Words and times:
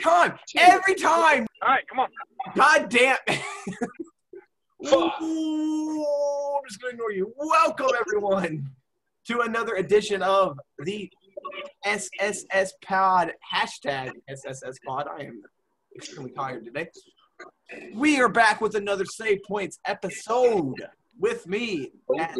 time, 0.00 0.38
every 0.56 0.94
time. 0.94 1.46
All 1.62 1.68
right, 1.68 1.86
come 1.88 2.00
on. 2.00 2.08
God 2.54 2.88
damn. 2.88 3.16
Fuck. 4.84 5.20
Ooh, 5.22 6.04
I'm 6.56 6.62
just 6.68 6.80
gonna 6.80 6.92
ignore 6.94 7.12
you. 7.12 7.32
Welcome 7.36 7.88
everyone 7.98 8.70
to 9.26 9.40
another 9.40 9.74
edition 9.74 10.22
of 10.22 10.58
the 10.84 11.10
SSS 11.84 12.72
Pod 12.84 13.32
hashtag 13.54 14.10
SSS 14.28 14.78
Pod. 14.86 15.06
I 15.08 15.24
am 15.24 15.42
extremely 15.96 16.32
tired 16.32 16.64
today. 16.64 16.88
We 17.94 18.20
are 18.20 18.28
back 18.28 18.60
with 18.60 18.74
another 18.74 19.04
Save 19.04 19.40
Points 19.46 19.78
episode. 19.86 20.74
With 21.18 21.46
me, 21.46 21.90
oh, 22.10 22.18
as- 22.18 22.34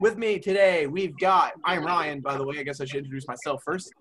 with 0.00 0.18
me 0.18 0.40
today, 0.40 0.88
we've 0.88 1.16
got. 1.18 1.52
I'm 1.64 1.84
Ryan, 1.84 2.20
by 2.20 2.36
the 2.36 2.44
way. 2.44 2.58
I 2.58 2.64
guess 2.64 2.80
I 2.80 2.84
should 2.84 2.98
introduce 2.98 3.28
myself 3.28 3.62
first. 3.64 3.92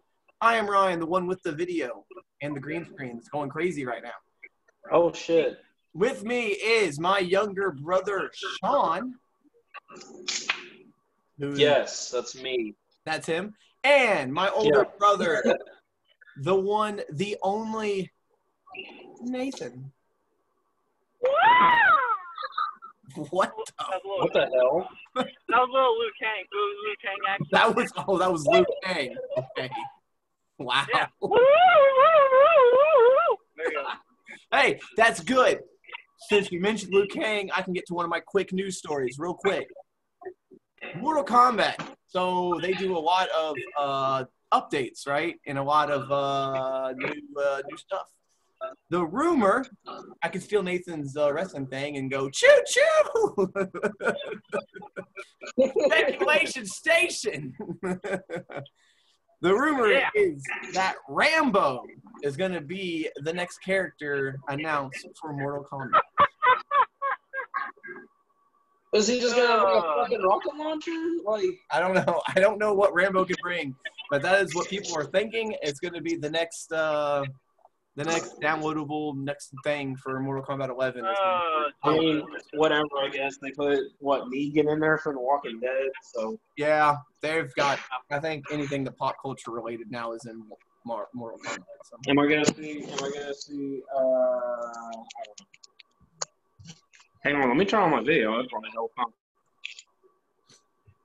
I 0.42 0.56
am 0.56 0.68
Ryan, 0.70 1.00
the 1.00 1.06
one 1.06 1.28
with 1.28 1.42
the 1.44 1.52
video 1.52 2.04
and 2.42 2.56
the 2.56 2.60
green 2.60 2.86
screen 2.86 3.16
that's 3.16 3.30
going 3.30 3.50
crazy 3.50 3.86
right 3.86 4.02
now. 4.04 4.12
Oh 4.92 5.14
shit. 5.14 5.60
With 5.94 6.24
me 6.24 6.48
is 6.48 7.00
my 7.00 7.20
younger 7.20 7.72
brother, 7.72 8.32
Sean. 8.34 9.16
who- 11.38 11.54
Yes, 11.56 12.10
that's 12.10 12.36
me. 12.42 12.76
That's 13.06 13.28
him. 13.28 13.54
And 13.84 14.34
my 14.34 14.50
older 14.50 14.86
Yeah. 14.86 14.98
brother, 14.98 15.44
the 16.38 16.56
one, 16.56 17.02
the 17.12 17.38
only 17.44 18.12
Nathan. 19.22 19.92
What? 23.16 23.52
the- 23.56 23.74
That 23.78 23.90
was 23.90 24.02
a 24.04 24.08
little, 24.08 24.20
What 24.22 24.34
the 24.34 24.40
hell? 24.40 24.90
that 25.16 25.26
was 25.60 25.70
little 25.70 26.00
Liu 26.00 26.12
Kang, 26.20 26.46
Liu, 26.52 26.76
Liu 26.86 26.96
Kang 27.02 27.18
action. 27.28 27.48
That 27.52 27.76
was 27.76 27.92
oh, 28.08 28.18
that 28.18 28.32
was 28.32 28.48
Luke 28.48 28.68
Kang. 28.84 29.16
Okay. 29.38 29.70
Wow. 30.66 30.86
Yeah. 30.94 31.08
There 33.58 33.72
you 33.72 33.74
go. 33.74 33.84
Hey, 34.58 34.80
that's 34.98 35.22
good. 35.22 35.60
Since 36.30 36.52
you 36.52 36.60
mentioned 36.60 36.94
Luke 36.94 37.10
Kang, 37.10 37.50
I 37.56 37.62
can 37.62 37.74
get 37.74 37.86
to 37.88 37.94
one 37.94 38.04
of 38.06 38.12
my 38.12 38.20
quick 38.20 38.52
news 38.52 38.78
stories 38.78 39.18
real 39.18 39.34
quick. 39.34 39.68
Mortal 40.98 41.24
Kombat. 41.24 41.76
So 42.08 42.60
they 42.62 42.74
do 42.74 42.98
a 42.98 43.00
lot 43.00 43.30
of 43.30 43.56
uh, 43.80 44.26
updates, 44.54 45.08
right? 45.08 45.36
And 45.48 45.58
a 45.58 45.64
lot 45.64 45.90
of 45.90 46.12
uh, 46.12 46.94
new 46.98 47.42
uh, 47.42 47.62
new 47.70 47.78
stuff. 47.78 48.08
The 48.92 49.04
rumor, 49.04 49.66
I 50.22 50.30
can 50.30 50.40
steal 50.40 50.62
Nathan's 50.62 51.18
uh, 51.18 51.34
wrestling 51.34 51.68
thing 51.68 51.98
and 51.98 52.12
go 52.12 52.30
choo 52.30 52.62
choo. 52.68 53.52
Speculation 55.88 56.66
station. 56.66 57.54
The 59.42 59.54
rumor 59.54 59.88
Yeah. 59.88 60.10
is 60.16 60.44
that 60.74 60.96
Rambo 61.10 61.84
is 62.24 62.38
going 62.38 62.52
to 62.54 62.62
be 62.62 63.10
the 63.18 63.34
next 63.34 63.60
character 63.60 64.38
announced 64.50 65.08
for 65.20 65.34
Mortal 65.34 65.66
Kombat. 65.72 66.00
Is 68.94 69.08
he 69.08 69.22
just 69.22 69.38
gonna 69.38 69.48
bring 69.64 69.74
a 69.74 69.80
Uh. 69.80 70.04
fucking 70.04 70.22
rocket 70.22 70.56
launcher? 70.58 70.92
Like, 71.24 71.46
I 71.72 71.80
don't 71.80 71.94
know. 71.94 72.22
I 72.36 72.42
don't 72.42 72.60
know 72.60 72.74
what 72.74 72.94
Rambo 72.94 73.24
can 73.24 73.38
bring, 73.42 73.74
but 74.10 74.22
that 74.22 74.42
is 74.42 74.54
what 74.54 74.68
people 74.68 74.98
are 74.98 75.06
thinking. 75.06 75.56
It's 75.62 75.80
going 75.80 75.94
to 75.94 76.02
be 76.02 76.18
the 76.18 76.30
next, 76.30 76.74
uh, 76.74 77.24
the 77.96 78.04
next 78.06 78.40
downloadable 78.42 79.16
next 79.18 79.54
thing 79.64 79.96
for 79.98 80.20
Mortal 80.20 80.44
Kombat 80.44 80.70
11. 80.70 81.06
It's 81.06 81.20
Uh, 81.20 81.70
I 81.84 82.00
mean, 82.00 82.26
whatever. 82.54 82.86
I 83.02 83.10
guess 83.10 83.38
they 83.42 83.52
put 83.52 83.80
what 84.00 84.24
Negan 84.26 84.72
in 84.72 84.80
there 84.80 84.98
for 84.98 85.14
The 85.14 85.20
Walking 85.20 85.60
Dead. 85.60 85.90
So 86.14 86.40
Yeah, 86.58 86.96
they've 87.22 87.54
got. 87.56 87.80
I 88.10 88.20
think 88.20 88.46
anything 88.52 88.84
that 88.86 88.98
pop 88.98 89.16
culture 89.22 89.52
related 89.52 89.92
now 89.92 90.14
is 90.14 90.26
in 90.26 90.42
Mar- 90.86 91.10
Mortal 91.14 91.40
Kombat. 91.40 91.60
So. 91.84 91.98
am 92.08 92.20
I 92.20 92.28
gonna 92.28 92.46
see? 92.46 92.84
Am 92.84 93.04
I 93.04 93.12
gonna 93.14 93.34
see? 93.34 93.82
Uh, 93.94 94.00
I 94.00 95.24
don't 95.26 95.40
know. 95.40 95.46
Hang 97.24 97.36
on, 97.36 97.48
let 97.50 97.58
me 97.58 97.66
turn 97.66 97.84
on 97.84 97.92
my 97.92 98.02
video. 98.02 98.38
That's 98.38 98.50
probably 98.50 98.72
help. 98.74 98.92
Huh? 98.98 99.06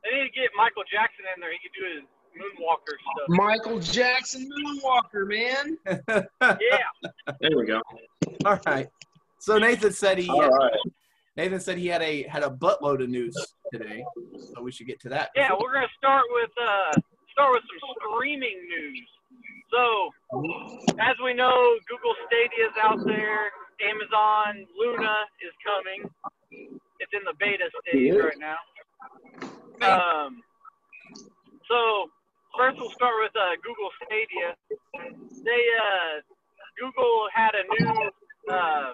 they 0.06 0.22
need 0.22 0.30
to 0.30 0.34
get 0.38 0.50
Michael 0.56 0.86
Jackson 0.86 1.26
in 1.34 1.42
there. 1.42 1.50
He 1.50 1.58
could 1.58 1.74
do 1.74 1.84
his 1.98 2.06
moonwalker 2.36 2.96
stuff. 3.00 3.28
Michael 3.28 3.80
Jackson 3.80 4.48
Moonwalker, 4.50 5.26
man. 5.26 5.78
Yeah. 6.42 7.34
There 7.40 7.56
we 7.56 7.66
go. 7.66 7.80
All 8.44 8.60
right. 8.66 8.88
So 9.38 9.58
Nathan 9.58 9.92
said 9.92 10.18
he. 10.18 10.28
All 10.28 10.48
right. 10.48 10.72
Nathan 11.36 11.60
said 11.60 11.76
he 11.78 11.86
had 11.86 12.02
a 12.02 12.22
had 12.24 12.42
a 12.42 12.48
buttload 12.50 13.02
of 13.02 13.10
news 13.10 13.36
today, 13.72 14.04
so 14.54 14.62
we 14.62 14.72
should 14.72 14.86
get 14.86 15.00
to 15.00 15.08
that. 15.10 15.30
Yeah, 15.36 15.50
we're 15.60 15.72
gonna 15.72 15.86
start 15.98 16.24
with 16.30 16.50
uh 16.60 16.92
start 17.32 17.52
with 17.52 17.62
some 17.80 17.94
streaming 18.14 18.56
news. 18.68 19.08
So 19.70 20.10
as 20.98 21.16
we 21.22 21.34
know, 21.34 21.76
Google 21.88 22.14
Stadia 22.26 22.66
is 22.66 22.76
out 22.82 23.04
there. 23.04 23.52
Amazon 23.84 24.66
Luna 24.78 25.14
is 25.44 25.52
coming. 25.60 26.10
It's 26.98 27.12
in 27.12 27.20
the 27.24 27.34
beta 27.38 27.68
stage 27.82 28.14
right 28.14 28.38
now. 28.40 28.56
Um, 29.82 30.42
so 31.68 32.10
first 32.56 32.78
we'll 32.78 32.90
start 32.90 33.14
with 33.20 33.32
uh, 33.36 33.56
Google 33.62 33.90
Stadia. 34.04 34.56
They 35.44 35.62
uh, 35.76 36.20
Google 36.80 37.28
had 37.32 37.52
a 37.54 37.64
new 37.68 38.10
uh, 38.50 38.92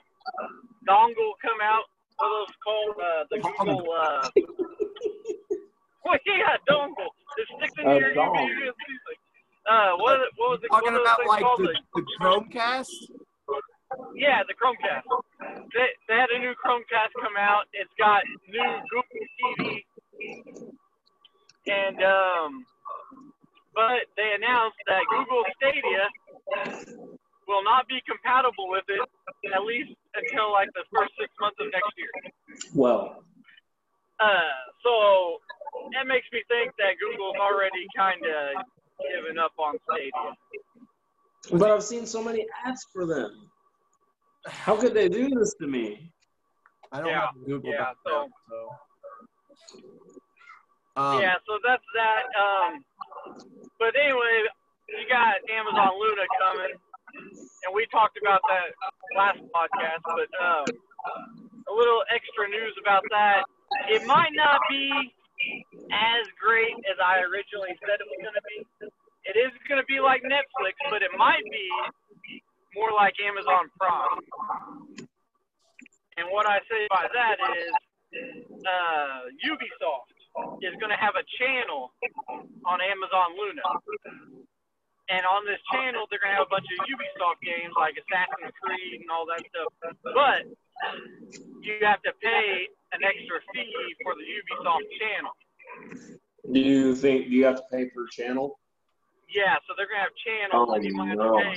dongle 0.89 1.33
come 1.41 1.61
out. 1.63 1.87
What 2.19 2.29
those 2.29 2.55
called? 2.63 2.97
Uh, 2.99 3.25
the 3.31 3.39
Google. 3.39 3.87
Uh, 3.91 4.29
well, 6.05 6.19
yeah, 6.27 6.57
dongle. 6.69 7.11
It 7.39 7.49
sticks 7.59 7.75
in 7.79 7.91
your 7.91 8.15
dongle. 8.15 8.47
Uh, 9.69 9.93
what, 9.97 10.19
what 10.37 10.51
was 10.51 10.61
it? 10.63 10.69
Talking 10.69 10.93
what 10.93 10.95
are 10.95 10.99
those 10.99 11.07
about 11.07 11.27
like 11.29 11.43
called? 11.43 11.61
the, 11.61 11.75
the 11.95 12.03
Chromecast. 12.21 12.91
Yeah, 14.15 14.43
the 14.47 14.55
Chromecast. 14.55 15.07
They, 15.75 15.87
they 16.09 16.15
had 16.15 16.31
a 16.31 16.39
new 16.39 16.55
Chromecast 16.59 17.15
come 17.21 17.37
out. 17.39 17.65
It's 17.73 17.91
got 17.99 18.23
new 18.49 18.81
Google 18.91 19.23
TV, 19.39 19.85
and 21.67 22.03
um, 22.03 22.67
but 23.75 24.07
they 24.17 24.33
announced 24.37 24.77
that 24.87 25.03
Google 25.11 25.45
Stadia 25.57 26.09
will 27.49 27.65
not 27.65 27.89
be 27.89 28.01
compatible 28.09 28.69
with 28.69 28.85
it 28.89 29.01
at 29.55 29.63
least 29.65 29.93
until 30.15 30.53
like 30.53 30.69
the 30.75 30.85
first 30.95 31.13
six 31.19 31.31
months 31.41 31.57
of 31.61 31.67
next 31.73 31.93
year. 31.97 32.13
Well, 32.75 33.25
Uh, 34.21 34.55
so 34.85 35.39
that 35.95 36.07
makes 36.07 36.27
me 36.33 36.43
think 36.49 36.71
that 36.79 36.95
Google's 37.01 37.37
already 37.41 37.87
kind 37.97 38.23
of 38.23 38.63
given 39.11 39.39
up 39.39 39.53
on 39.59 39.75
Stadia. 39.91 40.37
but 41.59 41.71
I've 41.71 41.83
seen 41.83 42.07
so 42.07 42.23
many 42.23 42.47
ads 42.65 42.87
for 42.93 43.05
them. 43.07 43.51
How 44.47 44.77
could 44.77 44.95
they 44.95 45.09
do 45.09 45.29
this 45.31 45.55
to 45.61 45.67
me? 45.67 46.13
I 46.93 46.99
don't 47.01 47.09
Yeah, 47.09 47.21
have 47.27 47.35
Google 47.47 47.73
yeah, 47.73 47.93
so- 48.05 48.29
so. 48.49 48.69
Um, 50.95 51.21
yeah, 51.23 51.35
so 51.47 51.59
that's 51.65 51.83
that. 51.95 52.23
Um, 52.39 52.85
but 53.83 53.99
anyway, 53.99 54.47
you 54.95 55.03
got 55.11 55.43
Amazon 55.51 55.99
Luna 55.99 56.23
coming, 56.39 56.75
and 57.67 57.71
we 57.75 57.83
talked 57.91 58.15
about 58.15 58.39
that 58.47 58.71
last 59.19 59.43
podcast. 59.51 60.07
But 60.07 60.31
um, 60.39 60.65
a 61.67 61.75
little 61.75 62.07
extra 62.07 62.47
news 62.47 62.79
about 62.79 63.03
that. 63.11 63.43
It 63.91 64.07
might 64.07 64.31
not 64.39 64.63
be 64.71 64.87
as 65.91 66.31
great 66.39 66.79
as 66.87 66.95
I 67.03 67.27
originally 67.27 67.75
said 67.83 67.99
it 67.99 68.07
was 68.07 68.23
going 68.23 68.39
to 68.39 68.47
be. 68.47 68.59
It 69.27 69.35
is 69.35 69.51
going 69.67 69.83
to 69.83 69.89
be 69.91 69.99
like 69.99 70.23
Netflix, 70.23 70.79
but 70.87 71.03
it 71.03 71.11
might 71.19 71.43
be 71.51 71.67
more 72.79 72.95
like 72.95 73.19
Amazon 73.19 73.67
Prime. 73.75 74.23
And 76.23 76.31
what 76.31 76.47
I 76.47 76.63
say 76.71 76.87
by 76.87 77.11
that 77.11 77.37
is 77.51 77.67
uh, 78.63 79.27
Ubisoft 79.43 80.12
is 80.63 80.75
going 80.81 80.91
to 80.93 80.97
have 81.01 81.15
a 81.19 81.25
channel 81.39 81.93
on 82.67 82.81
Amazon 82.81 83.37
Luna. 83.37 83.63
And 85.11 85.27
on 85.29 85.45
this 85.45 85.61
channel, 85.75 86.07
they're 86.09 86.23
going 86.23 86.33
to 86.33 86.39
have 86.41 86.47
a 86.49 86.55
bunch 86.55 86.65
of 86.65 86.79
Ubisoft 86.89 87.43
games 87.45 87.75
like 87.77 87.99
Assassin's 88.01 88.55
Creed 88.63 89.03
and 89.03 89.11
all 89.11 89.27
that 89.29 89.45
stuff. 89.45 89.73
But 90.01 90.49
you 91.61 91.77
have 91.85 92.01
to 92.07 92.13
pay 92.23 92.69
an 92.97 93.05
extra 93.05 93.41
fee 93.53 93.75
for 94.03 94.15
the 94.15 94.25
Ubisoft 94.25 94.89
channel. 94.97 95.33
Do 96.53 96.61
you 96.61 96.95
think 96.95 97.27
do 97.29 97.35
you 97.35 97.45
have 97.45 97.57
to 97.57 97.63
pay 97.71 97.91
per 97.91 98.07
channel? 98.09 98.59
Yeah, 99.29 99.57
so 99.67 99.75
they're 99.77 99.87
going 99.89 100.01
to 100.01 100.05
have 100.09 100.17
channels, 100.23 100.69
Oh, 100.69 100.75
and 100.75 100.85
you 100.85 100.95
might 100.95 101.09
have 101.09 101.19
to 101.19 101.33
pay, 101.41 101.57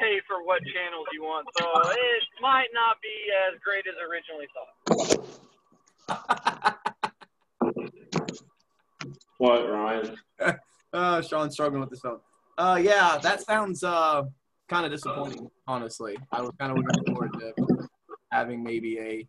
pay 0.00 0.20
for 0.28 0.42
what 0.44 0.62
channels 0.72 1.06
you 1.12 1.22
want. 1.22 1.48
So 1.56 1.64
it 1.92 2.24
might 2.40 2.68
not 2.72 3.00
be 3.00 3.32
as 3.48 3.58
great 3.64 3.86
as 3.88 3.96
originally 4.00 4.46
thought. 4.52 4.68
What, 9.38 9.68
Ryan? 9.68 10.16
Uh, 10.90 11.20
Sean's 11.20 11.52
struggling 11.52 11.82
with 11.82 11.90
his 11.90 12.00
phone. 12.00 12.18
Uh, 12.56 12.80
yeah, 12.82 13.18
that 13.22 13.42
sounds 13.42 13.84
uh 13.84 14.22
kind 14.70 14.86
of 14.86 14.90
disappointing. 14.90 15.46
Honestly, 15.66 16.16
I 16.32 16.40
was 16.40 16.50
kind 16.58 16.72
of 16.72 16.78
looking 16.78 17.04
forward 17.12 17.30
to 17.40 17.52
having 18.32 18.64
maybe 18.64 18.98
a. 18.98 19.28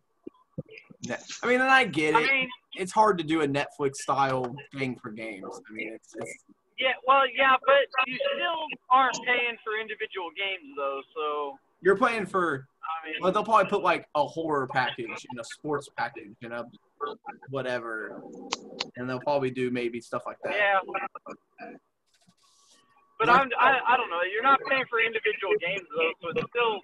I 1.42 1.46
mean, 1.46 1.60
and 1.60 1.70
I 1.70 1.84
get 1.84 2.14
I 2.14 2.22
it. 2.22 2.30
mean, 2.30 2.48
It's 2.76 2.92
hard 2.92 3.18
to 3.18 3.24
do 3.24 3.42
a 3.42 3.46
Netflix 3.46 3.96
style 3.96 4.56
thing 4.74 4.96
for 5.02 5.10
games. 5.10 5.44
I 5.68 5.72
mean, 5.74 5.92
it's, 5.94 6.14
it's 6.16 6.44
Yeah, 6.78 6.92
well, 7.06 7.24
yeah, 7.36 7.56
but 7.66 8.06
you 8.06 8.16
still 8.16 8.64
aren't 8.90 9.18
paying 9.26 9.58
for 9.62 9.78
individual 9.78 10.30
games 10.34 10.74
though. 10.78 11.02
So 11.14 11.58
You're 11.82 11.96
playing 11.98 12.24
for 12.24 12.66
I 12.90 13.06
mean, 13.06 13.14
well, 13.20 13.32
they'll 13.32 13.44
probably 13.44 13.70
put 13.70 13.82
like 13.82 14.06
a 14.14 14.24
horror 14.24 14.66
package 14.66 15.26
and 15.30 15.40
a 15.40 15.44
sports 15.44 15.88
package 15.96 16.34
and 16.42 16.52
a 16.52 16.64
whatever, 17.48 18.22
and 18.96 19.08
they'll 19.08 19.20
probably 19.20 19.50
do 19.50 19.70
maybe 19.70 20.00
stuff 20.00 20.22
like 20.26 20.36
that. 20.44 20.54
yeah. 20.54 20.78
But 23.18 23.28
I'm, 23.28 23.50
I, 23.58 23.78
I 23.86 23.96
don't 23.98 24.08
know. 24.08 24.20
You're 24.32 24.42
not 24.42 24.58
paying 24.66 24.84
for 24.88 24.98
individual 24.98 25.52
games 25.60 25.86
though, 25.94 26.10
so 26.22 26.28
it's 26.30 26.48
still 26.48 26.80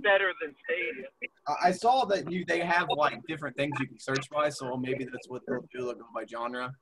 better 0.00 0.32
than 0.40 0.54
Stadia. 0.64 1.08
I- 1.48 1.68
I 1.68 1.72
saw 1.72 2.04
that 2.04 2.30
you 2.30 2.44
they 2.46 2.60
have 2.60 2.86
like 2.96 3.18
different 3.26 3.56
things 3.56 3.72
you 3.80 3.88
can 3.88 3.98
search 3.98 4.30
by, 4.30 4.48
so 4.48 4.76
maybe 4.76 5.04
that's 5.04 5.28
what 5.28 5.42
they'll 5.48 5.66
do. 5.74 5.86
They'll 5.86 5.94
go 5.94 6.06
by 6.14 6.24
genre 6.24 6.72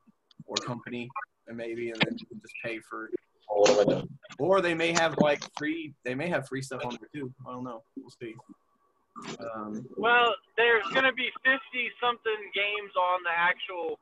or 0.47 0.57
company, 0.57 1.09
and 1.49 1.57
maybe, 1.57 1.91
and 1.91 2.01
then 2.03 2.15
you 2.19 2.27
can 2.27 2.41
just 2.43 2.55
pay 2.63 2.79
for. 2.91 3.09
What 3.53 3.89
have 3.91 4.07
Or 4.39 4.61
they 4.61 4.75
may 4.75 4.93
have 4.93 5.17
like 5.19 5.43
free. 5.59 5.93
They 6.05 6.15
may 6.15 6.29
have 6.29 6.47
free 6.47 6.63
stuff 6.63 6.85
on 6.85 6.97
there 7.01 7.09
too. 7.13 7.33
I 7.49 7.53
don't 7.53 7.65
know. 7.65 7.83
We'll 7.97 8.11
see. 8.23 8.35
Um, 9.41 9.87
Well, 9.97 10.35
there's 10.57 10.87
gonna 10.95 11.13
be 11.13 11.31
50 11.45 11.93
something 12.01 12.51
games 12.55 12.95
on 12.97 13.23
the 13.23 13.31
actual 13.33 13.99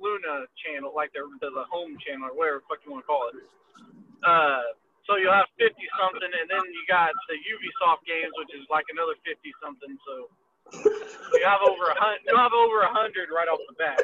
Luna 0.00 0.46
channel, 0.64 0.92
like 0.94 1.12
the 1.12 1.28
the, 1.40 1.50
the 1.50 1.64
home 1.70 1.96
channel 2.04 2.28
or 2.30 2.34
whatever 2.34 2.58
the 2.60 2.64
fuck 2.68 2.78
you 2.84 2.92
want 2.92 3.04
to 3.04 3.06
call 3.06 3.28
it. 3.28 3.34
Uh, 4.22 4.62
so 5.06 5.16
you'll 5.16 5.32
have 5.34 5.48
50 5.58 5.74
something, 5.98 6.30
and 6.30 6.46
then 6.46 6.62
you 6.70 6.84
got 6.86 7.10
the 7.28 7.34
Ubisoft 7.34 8.06
games, 8.06 8.30
which 8.38 8.54
is 8.54 8.62
like 8.70 8.86
another 8.90 9.16
50 9.26 9.52
something. 9.58 9.98
So 10.06 10.30
you 11.34 11.42
have 11.44 11.60
over 11.66 11.90
a 11.90 11.98
hundred. 11.98 12.22
You 12.26 12.36
have 12.36 12.52
over 12.52 12.82
a 12.82 12.92
hundred 12.92 13.28
right 13.34 13.48
off 13.48 13.58
the 13.66 13.74
bat. 13.78 13.98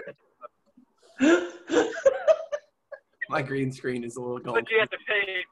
my 3.31 3.43
green 3.43 3.71
screen 3.73 4.05
is 4.05 4.17
a 4.17 4.21
little 4.21 4.39
gold. 4.39 4.56
But 4.56 4.71
you 4.71 4.79
have 4.81 4.91
to 4.91 4.99
pay. 5.06 5.45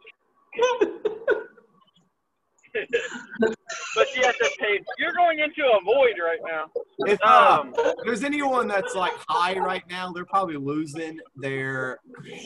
but 3.94 4.14
you 4.14 4.22
have 4.22 4.36
to 4.36 4.50
pay. 4.58 4.80
You're 4.98 5.12
going 5.12 5.40
into 5.40 5.62
a 5.62 5.82
void 5.84 6.14
right 6.22 6.38
now. 6.46 6.70
If 7.00 7.22
Um, 7.22 7.74
if 7.76 7.94
there's 8.04 8.24
anyone 8.24 8.68
that's 8.68 8.94
like 8.94 9.12
high 9.28 9.58
right 9.58 9.84
now, 9.88 10.12
they're 10.12 10.24
probably 10.24 10.56
losing 10.56 11.18
their 11.36 11.98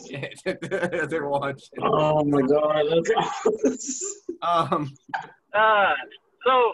shit. 0.08 0.40
they're 1.11 1.28
watching. 1.28 1.69
Oh 1.82 2.25
my 2.25 2.43
god, 2.43 2.87
that's 3.64 4.05
Um, 4.43 4.93
uh, 5.55 5.93
so 6.46 6.72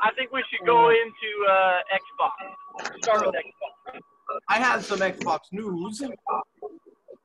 I 0.00 0.10
think 0.16 0.32
we 0.32 0.42
should 0.50 0.66
go 0.66 0.90
into 0.90 1.50
uh, 1.50 1.78
Xbox. 1.92 3.02
Start 3.02 3.26
with 3.26 3.34
Xbox. 3.34 4.00
I 4.48 4.58
have 4.58 4.84
some 4.84 5.00
Xbox 5.00 5.40
news. 5.52 6.02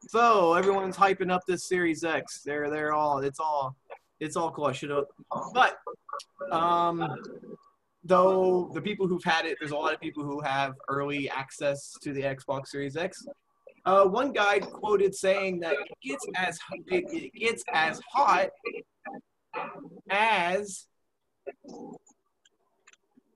So 0.09 0.53
everyone's 0.53 0.95
hyping 0.95 1.31
up 1.31 1.41
this 1.47 1.67
Series 1.67 2.03
X. 2.03 2.41
They're 2.45 2.69
they're 2.69 2.93
all 2.93 3.19
it's 3.19 3.39
all 3.39 3.75
it's 4.19 4.35
all 4.35 4.51
cool. 4.51 4.65
I 4.65 4.71
should 4.71 4.89
have, 4.89 5.05
but 5.53 5.77
um, 6.51 7.07
though 8.03 8.71
the 8.73 8.81
people 8.81 9.07
who've 9.07 9.23
had 9.23 9.45
it, 9.45 9.57
there's 9.59 9.71
a 9.71 9.75
lot 9.75 9.93
of 9.93 9.99
people 9.99 10.23
who 10.23 10.41
have 10.41 10.73
early 10.89 11.29
access 11.29 11.93
to 12.01 12.13
the 12.13 12.21
Xbox 12.21 12.67
Series 12.67 12.95
X. 12.95 13.25
Uh, 13.85 14.05
one 14.05 14.33
guy 14.33 14.59
quoted 14.59 15.15
saying 15.15 15.59
that 15.61 15.73
it 15.73 15.87
gets 16.03 16.25
as 16.35 16.59
it, 16.87 17.05
it 17.11 17.33
gets 17.33 17.63
as 17.71 18.01
hot 18.11 18.49
as 20.09 20.87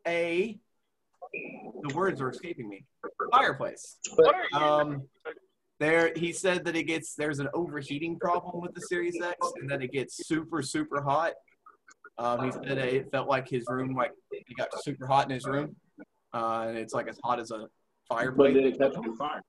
a 0.08 0.58
the 1.34 1.96
words 1.96 2.20
are 2.22 2.30
escaping 2.30 2.68
me 2.68 2.86
fireplace. 3.32 3.98
What 4.16 4.36
are 4.36 4.44
you? 4.52 4.58
Um, 4.58 5.04
there, 5.80 6.12
he 6.16 6.32
said 6.32 6.66
that 6.66 6.76
it 6.76 6.84
gets 6.84 7.16
there's 7.16 7.40
an 7.40 7.48
overheating 7.54 8.20
problem 8.20 8.62
with 8.62 8.74
the 8.74 8.82
Series 8.82 9.20
X, 9.22 9.38
and 9.60 9.70
that 9.70 9.82
it 9.82 9.92
gets 9.92 10.28
super 10.28 10.62
super 10.62 11.02
hot. 11.02 11.34
Um, 12.18 12.46
he 12.46 12.52
said 12.52 12.66
that 12.66 12.78
it 12.78 13.12
felt 13.12 13.28
like 13.28 13.50
his 13.50 13.64
room, 13.68 13.96
like 13.96 14.12
he 14.32 14.54
got 14.56 14.70
super 14.84 15.08
hot 15.08 15.26
in 15.26 15.32
his 15.32 15.46
room, 15.46 15.76
uh, 16.34 16.66
and 16.68 16.78
it's 16.78 16.94
like 16.94 17.08
as 17.08 17.20
hot 17.24 17.40
as 17.40 17.52
a 17.52 17.68
fireplace. 18.08 18.08
but 18.08 18.18
fireplace. 18.18 18.54
did 18.54 18.66
it 18.66 18.78
catch 18.78 18.96
on 18.96 19.18
fire? 19.18 19.42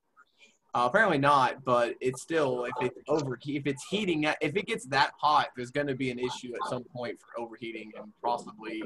Uh, 0.75 0.87
apparently 0.89 1.19
not, 1.19 1.63
but 1.65 1.95
it's 2.01 2.23
still 2.23 2.65
if 2.65 2.73
it 2.81 2.93
over 3.09 3.39
if 3.45 3.67
it's 3.67 3.85
heating 3.91 4.25
if 4.41 4.57
it 4.57 4.67
gets 4.67 4.87
that 4.87 5.13
hot, 5.21 5.49
there's 5.55 5.71
going 5.71 5.87
to 5.87 5.95
be 5.95 6.11
an 6.11 6.19
issue 6.19 6.55
at 6.55 6.71
some 6.71 6.83
point 6.97 7.19
for 7.21 7.43
overheating 7.43 7.93
and 8.01 8.11
possibly 8.25 8.83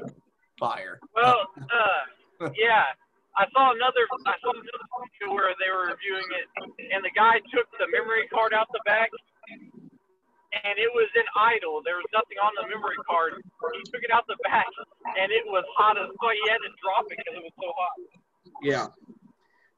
fire. 0.59 0.99
Well, 1.15 1.47
uh, 1.57 2.49
yeah. 2.59 2.83
I 3.37 3.45
saw 3.53 3.69
another. 3.69 4.03
I 4.25 4.33
saw 4.41 4.49
another 4.49 4.65
video 4.65 5.29
where 5.29 5.53
they 5.61 5.69
were 5.69 5.93
reviewing 5.93 6.25
it, 6.41 6.49
and 6.89 7.05
the 7.05 7.13
guy 7.13 7.37
took 7.53 7.69
the 7.77 7.85
memory 7.93 8.25
card 8.33 8.51
out 8.51 8.65
the 8.73 8.81
back, 8.83 9.13
and 10.63 10.75
it 10.77 10.91
was 10.93 11.09
in 11.15 11.27
idle. 11.35 11.81
There 11.83 11.97
was 11.97 12.09
nothing 12.13 12.37
on 12.41 12.51
the 12.57 12.67
memory 12.69 12.97
card. 13.09 13.41
He 13.41 13.81
took 13.91 14.03
it 14.03 14.11
out 14.11 14.25
the 14.27 14.37
back, 14.43 14.65
and 15.19 15.31
it 15.31 15.43
was 15.45 15.63
hot 15.75 15.97
as 15.97 16.07
fuck. 16.21 16.33
He 16.33 16.49
had 16.49 16.57
to 16.57 16.71
drop 16.81 17.05
it 17.09 17.17
because 17.17 17.35
it 17.37 17.43
was 17.43 17.55
so 17.59 17.69
hot. 17.75 17.97
Yeah. 18.61 18.87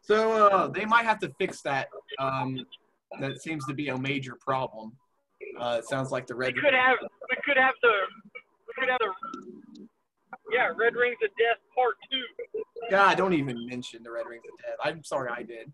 So 0.01 0.47
uh, 0.47 0.67
they 0.67 0.85
might 0.85 1.05
have 1.05 1.19
to 1.19 1.31
fix 1.37 1.61
that. 1.61 1.89
Um, 2.17 2.65
that 3.19 3.41
seems 3.41 3.65
to 3.67 3.73
be 3.73 3.89
a 3.89 3.97
major 3.97 4.35
problem. 4.39 4.93
Uh, 5.59 5.77
it 5.79 5.85
sounds 5.85 6.11
like 6.11 6.27
the 6.27 6.35
red. 6.35 6.55
We 6.55 6.61
could 6.61 6.73
have. 6.73 6.97
We 7.01 7.37
could 7.43 7.57
have 7.57 7.75
the. 7.81 7.93
We 8.67 8.73
could 8.77 8.89
have 8.89 8.99
the. 8.99 9.87
Yeah, 10.51 10.71
Red 10.75 10.95
Rings 10.95 11.17
of 11.23 11.29
Death 11.37 11.61
Part 11.75 11.95
Two. 12.11 12.23
God, 12.89 13.17
don't 13.17 13.33
even 13.33 13.67
mention 13.67 14.01
the 14.03 14.11
Red 14.11 14.25
Rings 14.25 14.43
of 14.51 14.57
Death. 14.59 14.77
I'm 14.83 15.03
sorry, 15.03 15.29
I 15.31 15.43
did. 15.43 15.71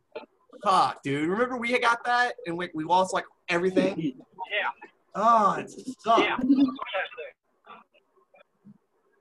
Fuck, 0.63 1.03
dude. 1.03 1.29
Remember 1.29 1.57
we 1.57 1.77
got 1.79 2.03
that 2.05 2.33
and 2.45 2.57
we, 2.57 2.69
we 2.73 2.83
lost 2.83 3.13
like 3.13 3.25
everything. 3.49 3.95
Yeah, 3.97 4.69
Oh, 5.15 5.55
it 5.59 5.69
sucked. 6.01 6.21
yeah. 6.21 6.37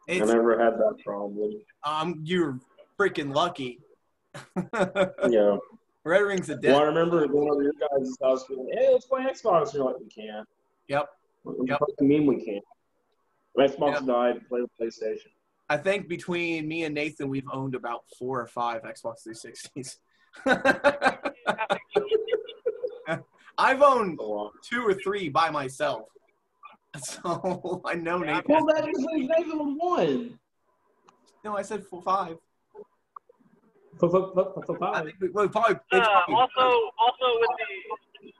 I 0.08 0.18
never 0.18 0.58
had 0.62 0.74
that 0.74 0.96
problem. 1.04 1.52
um, 1.84 2.20
you're 2.24 2.58
freaking 2.98 3.34
lucky. 3.34 3.80
Yeah. 5.30 5.56
Red 6.04 6.18
Rings 6.20 6.50
of 6.50 6.60
Well, 6.62 6.76
I 6.80 6.82
remember 6.82 7.26
going 7.26 7.48
over 7.50 7.62
to 7.62 7.64
your 7.64 7.72
guys' 7.98 8.14
house 8.22 8.44
going, 8.46 8.68
hey, 8.76 8.90
let's 8.92 9.06
play 9.06 9.22
Xbox. 9.22 9.66
And 9.68 9.74
you're 9.74 9.84
like, 9.86 9.98
we 10.00 10.06
can't. 10.08 10.46
Yep. 10.88 11.08
What 11.44 11.56
Yep. 11.66 11.78
fuck 11.78 11.88
do 11.88 11.94
you 12.04 12.08
mean 12.08 12.26
we 12.26 12.44
can't? 12.44 12.64
Xbox 13.58 13.92
Yep. 13.94 14.04
died, 14.06 14.48
play 14.48 14.60
the 14.60 14.68
PlayStation. 14.84 15.28
I 15.70 15.78
think 15.78 16.08
between 16.08 16.68
me 16.68 16.84
and 16.84 16.94
Nathan, 16.94 17.28
we've 17.30 17.48
owned 17.50 17.74
about 17.74 18.02
four 18.18 18.38
or 18.40 18.46
five 18.48 18.82
Xbox 18.82 19.26
360s. 19.26 19.96
I've 23.58 23.82
owned 23.82 24.18
uh, 24.20 24.48
two 24.68 24.82
or 24.86 24.94
three 24.94 25.28
by 25.28 25.50
myself. 25.50 26.08
So 27.02 27.82
I 27.84 27.94
know 27.94 28.22
Yeah, 28.22 28.34
Nathan. 28.38 28.44
well, 28.54 28.66
that 28.70 28.84
just 28.86 29.02
leaves 29.10 29.28
Nathan 29.36 29.58
with 29.58 29.74
one. 29.78 30.38
No, 31.44 31.56
I 31.56 31.62
said 31.62 31.82
four, 31.90 32.00
five. 32.02 32.36
F- 33.98 34.14
f- 34.14 34.30
f- 34.38 34.54
f- 34.62 34.70
I 34.70 34.78
five. 34.78 35.04
think 35.06 35.16
we, 35.20 35.28
well, 35.30 35.48
probably, 35.48 35.74
Uh, 35.90 35.98
probably- 35.98 36.34
also, 36.38 36.66
also 36.98 37.26
with 37.42 37.50
the 37.58 38.30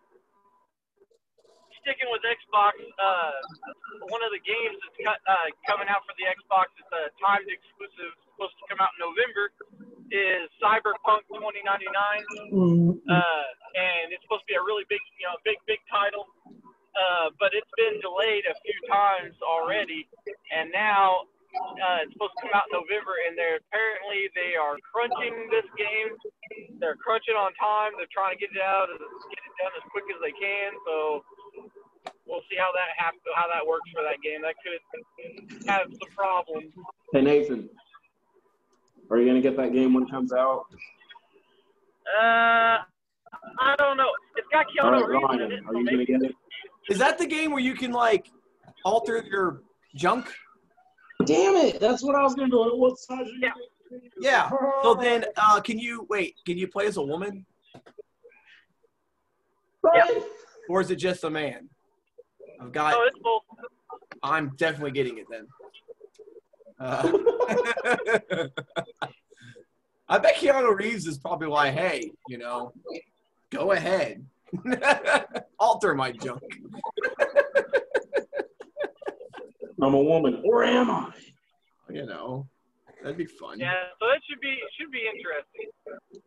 sticking 1.82 2.06
with 2.14 2.22
Xbox, 2.22 2.78
uh, 2.96 3.32
one 4.08 4.22
of 4.22 4.30
the 4.30 4.40
games 4.46 4.78
that's 4.86 4.98
cut, 5.02 5.18
uh, 5.26 5.50
coming 5.66 5.88
out 5.90 6.06
for 6.06 6.14
the 6.16 6.24
Xbox 6.30 6.70
is 6.78 6.86
a 6.94 7.10
timed 7.20 7.50
exclusive, 7.50 8.14
supposed 8.32 8.54
to 8.62 8.64
come 8.70 8.78
out 8.80 8.88
in 8.96 9.02
November, 9.02 9.50
is 10.10 10.48
Cyberpunk 10.60 11.24
2099, 11.32 12.52
uh, 13.08 13.46
and 13.76 14.12
it's 14.12 14.22
supposed 14.24 14.44
to 14.44 14.50
be 14.50 14.56
a 14.58 14.64
really 14.64 14.84
big, 14.88 15.00
you 15.18 15.26
know, 15.26 15.36
big, 15.44 15.58
big 15.66 15.80
title. 15.88 16.28
Uh, 16.94 17.34
but 17.42 17.50
it's 17.50 17.70
been 17.74 17.98
delayed 17.98 18.46
a 18.46 18.54
few 18.62 18.78
times 18.86 19.34
already, 19.42 20.06
and 20.54 20.70
now 20.70 21.26
uh, 21.58 22.06
it's 22.06 22.14
supposed 22.14 22.30
to 22.38 22.46
come 22.46 22.54
out 22.54 22.70
in 22.70 22.78
November, 22.78 23.18
and 23.26 23.34
they're 23.34 23.58
apparently 23.66 24.30
they 24.38 24.54
are 24.54 24.78
crunching 24.86 25.34
this 25.50 25.66
game. 25.74 26.14
They're 26.78 26.94
crunching 26.94 27.34
on 27.34 27.50
time. 27.58 27.98
They're 27.98 28.10
trying 28.14 28.38
to 28.38 28.40
get 28.40 28.54
it 28.54 28.62
out, 28.62 28.94
and 28.94 28.98
get 29.00 29.42
it 29.42 29.54
done 29.58 29.74
as 29.74 29.84
quick 29.90 30.06
as 30.06 30.22
they 30.22 30.34
can. 30.38 30.70
So 30.86 31.26
we'll 32.26 32.46
see 32.46 32.54
how 32.58 32.70
that 32.78 32.94
hap- 32.94 33.26
how 33.34 33.50
that 33.50 33.66
works 33.66 33.90
for 33.90 34.06
that 34.06 34.22
game. 34.22 34.46
That 34.46 34.54
could 34.62 34.78
have 35.66 35.90
some 35.90 36.10
problems. 36.14 36.70
Hey, 37.10 37.22
Nathan. 37.26 37.70
Are 39.10 39.18
you 39.18 39.24
going 39.24 39.40
to 39.40 39.42
get 39.42 39.56
that 39.56 39.72
game 39.72 39.94
when 39.94 40.04
it 40.04 40.10
comes 40.10 40.32
out? 40.32 40.64
Uh, 42.20 42.78
I 43.60 43.74
don't 43.78 43.96
know. 43.96 44.08
It's 44.36 44.46
got 44.52 44.66
All 44.82 44.90
Keanu 44.90 45.06
right, 45.06 45.08
Reeves 45.08 45.44
in 45.44 45.52
it, 45.52 45.64
are 45.66 45.74
you 45.76 45.84
going 45.84 45.98
to 45.98 46.04
get 46.04 46.22
it? 46.22 46.34
Is 46.90 46.98
that 46.98 47.18
the 47.18 47.26
game 47.26 47.50
where 47.50 47.60
you 47.60 47.74
can 47.74 47.92
like 47.92 48.30
alter 48.84 49.24
your 49.30 49.62
junk? 49.94 50.30
Damn 51.24 51.54
it! 51.56 51.80
That's 51.80 52.02
what 52.02 52.14
I 52.14 52.22
was 52.22 52.34
going 52.34 52.50
to 52.50 52.56
do. 52.56 52.76
What 52.76 52.98
size 52.98 53.20
are 53.20 53.24
you? 53.24 53.38
Yeah. 53.40 53.52
Yeah. 54.20 54.50
So 54.82 54.94
then, 54.94 55.24
uh, 55.36 55.60
can 55.60 55.78
you 55.78 56.06
wait? 56.10 56.34
Can 56.44 56.58
you 56.58 56.66
play 56.68 56.86
as 56.86 56.96
a 56.96 57.02
woman, 57.02 57.46
Right. 59.82 60.22
or 60.68 60.80
is 60.80 60.90
it 60.90 60.96
just 60.96 61.24
a 61.24 61.30
man? 61.30 61.68
I've 62.60 62.72
got. 62.72 62.94
Oh, 62.96 63.04
it's 63.06 63.18
both. 63.22 63.42
I'm 64.22 64.52
definitely 64.56 64.90
getting 64.90 65.18
it 65.18 65.26
then. 65.30 65.46
Uh, 66.80 67.08
I 70.14 70.18
bet 70.18 70.36
Keanu 70.36 70.78
Reeves 70.78 71.08
is 71.08 71.18
probably 71.18 71.48
like, 71.48 71.74
hey, 71.74 72.12
you 72.28 72.38
know, 72.38 72.72
go 73.50 73.72
ahead. 73.72 74.24
alter 75.58 75.92
my 75.92 76.12
junk. 76.12 76.40
I'm 79.82 79.92
a 79.92 80.00
woman, 80.00 80.40
or 80.44 80.62
am 80.62 80.88
I? 80.88 81.12
You 81.90 82.06
know, 82.06 82.46
that'd 83.02 83.18
be 83.18 83.24
fun. 83.24 83.58
Yeah, 83.58 83.72
so 83.98 84.06
that 84.06 84.20
should 84.30 84.40
be 84.40 84.56
should 84.78 84.92
be 84.92 85.02
interesting. 85.04 86.22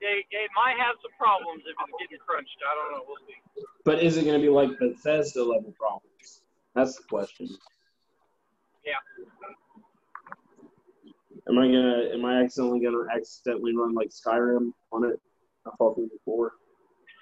They, 0.00 0.22
it 0.30 0.50
might 0.54 0.76
have 0.78 0.94
some 1.02 1.10
problems 1.18 1.64
if 1.66 1.74
it's 1.82 1.98
getting 1.98 2.24
crunched. 2.24 2.58
I 2.62 2.74
don't 2.76 2.92
know. 2.92 3.04
We'll 3.08 3.16
see. 3.26 3.64
But 3.84 4.04
is 4.04 4.18
it 4.18 4.24
going 4.24 4.40
to 4.40 4.46
be 4.46 4.52
like 4.52 4.78
Bethesda 4.78 5.42
level 5.42 5.74
problems? 5.76 6.42
That's 6.76 6.94
the 6.94 7.02
question. 7.08 7.48
Yeah. 8.84 9.02
Am 11.48 11.58
I 11.58 11.66
gonna? 11.66 12.08
Am 12.12 12.24
I 12.24 12.42
accidentally 12.42 12.80
gonna 12.80 13.04
accidentally 13.14 13.74
run 13.76 13.94
like 13.94 14.08
Skyrim 14.10 14.72
on 14.92 15.04
it? 15.04 15.20
I 15.66 15.70
thought 15.78 15.94
through 15.94 16.08
before. 16.08 16.52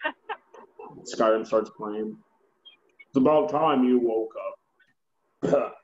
Skyrim 1.05 1.47
starts 1.47 1.71
playing. 1.77 2.17
It's 3.09 3.17
about 3.17 3.51
time 3.51 3.85
you 3.85 3.99
woke 4.01 4.35
up. 4.47 4.55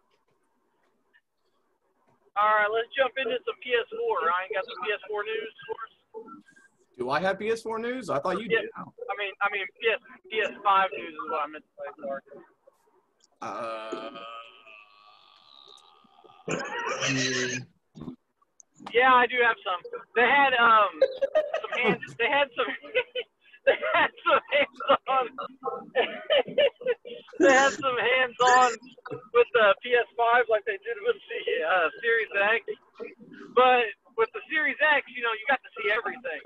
All 2.36 2.46
right, 2.46 2.68
let's 2.72 2.88
jump 2.96 3.12
into 3.18 3.36
some 3.44 3.56
PS4. 3.60 4.26
Ryan 4.26 4.48
got 4.54 4.64
some 4.64 4.80
PS4 4.84 5.24
news 5.26 5.54
for 5.66 5.76
us. 5.84 5.92
Do 6.98 7.10
I 7.10 7.20
have 7.20 7.38
PS4 7.38 7.80
news? 7.80 8.08
I 8.08 8.18
thought 8.20 8.40
you 8.40 8.46
Yeah. 8.48 8.60
did. 8.62 8.70
I 8.76 8.82
mean, 9.18 9.32
I 9.42 9.50
mean 9.52 9.66
PS 9.82 10.00
PS5 10.32 10.88
news 10.96 11.12
is 11.12 11.18
what 11.30 11.40
I 11.42 11.46
meant 11.48 11.64
to 11.64 11.70
say. 11.76 11.90
Sorry. 12.02 12.22
Uh, 13.42 14.10
I 17.02 17.12
mean, 17.12 17.66
Yeah, 18.88 19.12
I 19.12 19.28
do 19.28 19.36
have 19.44 19.56
some. 19.60 19.80
They 20.16 20.24
had 20.24 20.56
um 20.56 20.92
some 21.60 21.72
hands. 21.76 22.02
They 22.16 22.28
had 22.28 22.48
some. 22.56 22.70
they 23.66 23.76
had 23.92 24.10
some 24.24 24.40
hands 24.50 24.80
on. 25.06 25.24
they 27.44 27.54
had 27.54 27.72
some 27.76 27.98
hands 28.00 28.38
on 28.40 28.70
with 29.36 29.48
the 29.52 29.76
PS5 29.84 30.48
like 30.48 30.64
they 30.64 30.80
did 30.80 30.96
with 31.04 31.20
the 31.20 31.42
uh, 31.64 31.88
Series 32.00 32.32
X. 32.32 32.64
But 33.54 33.84
with 34.16 34.32
the 34.32 34.42
Series 34.48 34.80
X, 34.80 35.06
you 35.12 35.22
know, 35.22 35.32
you 35.36 35.44
got 35.46 35.60
to 35.60 35.70
see 35.78 35.92
everything. 35.92 36.40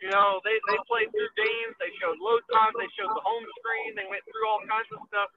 You 0.00 0.10
know, 0.14 0.40
they 0.46 0.56
they 0.70 0.78
played 0.88 1.10
through 1.12 1.32
games. 1.36 1.74
They 1.82 1.92
showed 2.00 2.16
load 2.22 2.46
times. 2.48 2.78
They 2.78 2.88
showed 2.96 3.12
the 3.12 3.24
home 3.26 3.44
screen. 3.60 3.98
They 3.98 4.08
went 4.08 4.24
through 4.30 4.46
all 4.48 4.62
kinds 4.64 4.88
of 4.94 5.02
stuff. 5.10 5.30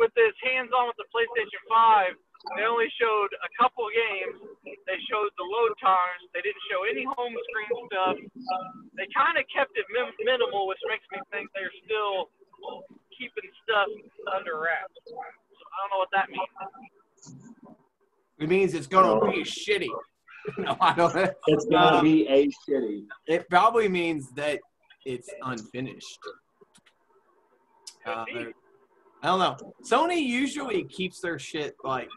With 0.00 0.12
this 0.16 0.32
hands 0.42 0.72
on 0.72 0.88
with 0.88 0.96
the 0.96 1.08
PlayStation 1.12 1.60
5, 1.68 2.16
they 2.56 2.64
only 2.66 2.90
showed 2.98 3.30
a 3.38 3.50
couple 3.60 3.86
games. 3.92 4.40
They 4.66 4.98
showed 5.06 5.30
the 5.38 5.46
load 5.46 5.74
times. 5.78 6.26
They 6.34 6.42
didn't 6.42 6.64
show 6.66 6.82
any 6.88 7.04
home 7.06 7.34
screen 7.34 7.72
stuff. 7.86 8.16
They 8.98 9.06
kind 9.14 9.38
of 9.38 9.44
kept 9.52 9.76
it 9.78 9.86
min- 9.94 10.16
minimal, 10.26 10.66
which 10.66 10.80
makes 10.90 11.06
me 11.14 11.22
think 11.30 11.50
they're 11.54 11.74
still 11.86 12.32
keeping 13.14 13.46
stuff 13.62 13.88
under 14.34 14.58
wraps. 14.58 14.96
So 15.06 15.14
I 15.14 15.76
don't 15.86 15.90
know 15.94 16.00
what 16.02 16.12
that 16.12 16.28
means. 16.34 16.56
It 18.92 19.24
means 19.26 19.48
it's 19.48 19.66
gonna 19.68 19.78
be 19.78 19.88
shitty. 19.88 19.88
no, 20.58 20.76
I 20.80 20.94
don't. 20.94 21.14
it's 21.46 21.64
gonna 21.66 21.98
Um, 21.98 22.04
be 22.04 22.26
a 22.28 22.48
shitty. 22.68 23.04
It 23.26 23.48
probably 23.48 23.88
means 23.88 24.30
that 24.32 24.60
it's 25.04 25.28
unfinished. 25.42 26.18
Uh, 28.06 28.24
I 29.22 29.26
don't 29.26 29.38
know. 29.38 29.56
Sony 29.88 30.20
usually 30.22 30.84
keeps 30.84 31.20
their 31.20 31.38
shit 31.38 31.76
like 31.84 32.08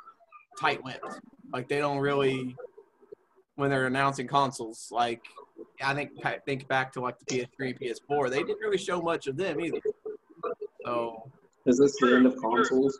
tight-lipped. 0.59 1.05
Like 1.53 1.67
they 1.69 1.77
don't 1.77 1.99
really 1.99 2.55
when 3.55 3.69
they're 3.69 3.85
announcing 3.85 4.27
consoles. 4.27 4.89
Like 4.91 5.21
I 5.81 5.93
think 5.93 6.11
I 6.25 6.39
think 6.45 6.67
back 6.67 6.91
to 6.93 7.01
like 7.01 7.15
the 7.19 7.45
PS3, 7.59 7.79
PS4. 7.79 8.29
They 8.29 8.39
didn't 8.39 8.59
really 8.59 8.77
show 8.77 9.01
much 9.01 9.27
of 9.27 9.37
them 9.37 9.61
either. 9.61 9.79
So 10.85 11.31
Is 11.65 11.77
this 11.77 11.95
the 11.99 12.15
end 12.15 12.25
of 12.25 12.35
consoles? 12.37 12.99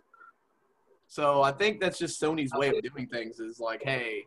So 1.08 1.42
I 1.42 1.52
think 1.52 1.80
that's 1.80 1.98
just 1.98 2.22
Sony's 2.22 2.54
way 2.54 2.70
of 2.70 2.82
doing 2.82 3.08
things. 3.08 3.40
Is 3.40 3.60
like, 3.60 3.84
hey, 3.84 4.26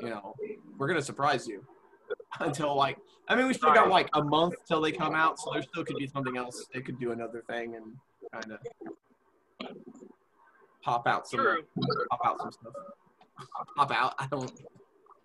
you 0.00 0.08
know, 0.08 0.34
we're 0.78 0.88
gonna 0.88 1.02
surprise 1.02 1.46
you 1.46 1.64
until 2.40 2.74
like. 2.74 2.98
I 3.28 3.34
mean, 3.34 3.48
we 3.48 3.54
still 3.54 3.74
got 3.74 3.88
like 3.88 4.08
a 4.14 4.22
month 4.22 4.54
till 4.68 4.80
they 4.80 4.92
come 4.92 5.14
out, 5.14 5.40
so 5.40 5.50
there 5.52 5.62
still 5.62 5.84
could 5.84 5.96
be 5.96 6.06
something 6.06 6.36
else. 6.36 6.66
They 6.72 6.80
could 6.80 7.00
do 7.00 7.10
another 7.10 7.42
thing 7.48 7.74
and 7.74 7.96
kind 8.32 8.52
of 8.52 9.68
pop 10.82 11.08
out 11.08 11.26
some 11.26 11.40
True. 11.40 11.62
pop 12.08 12.20
out 12.24 12.40
some 12.40 12.52
stuff. 12.52 12.72
Pop 13.76 13.90
out. 13.90 14.14
I 14.20 14.28
don't. 14.28 14.50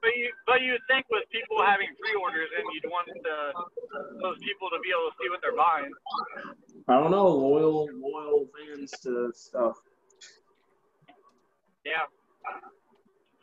But 0.02 0.10
you, 0.18 0.32
but 0.48 0.62
you 0.62 0.72
would 0.72 0.82
think 0.90 1.06
with 1.12 1.30
people 1.32 1.64
having 1.64 1.88
pre-orders, 2.02 2.50
and 2.58 2.66
you'd 2.74 2.90
want 2.90 3.08
the, 3.22 3.54
those 4.24 4.38
people 4.40 4.68
to 4.74 4.80
be 4.82 4.90
able 4.90 5.12
to 5.12 5.16
see 5.22 5.30
what 5.30 5.40
they're 5.46 5.56
buying. 5.56 5.94
I 6.88 7.00
don't 7.00 7.12
know. 7.12 7.28
Loyal, 7.28 7.88
loyal 7.94 8.48
fans 8.50 8.92
to 9.04 9.32
stuff. 9.36 9.78
Yeah. 11.86 11.92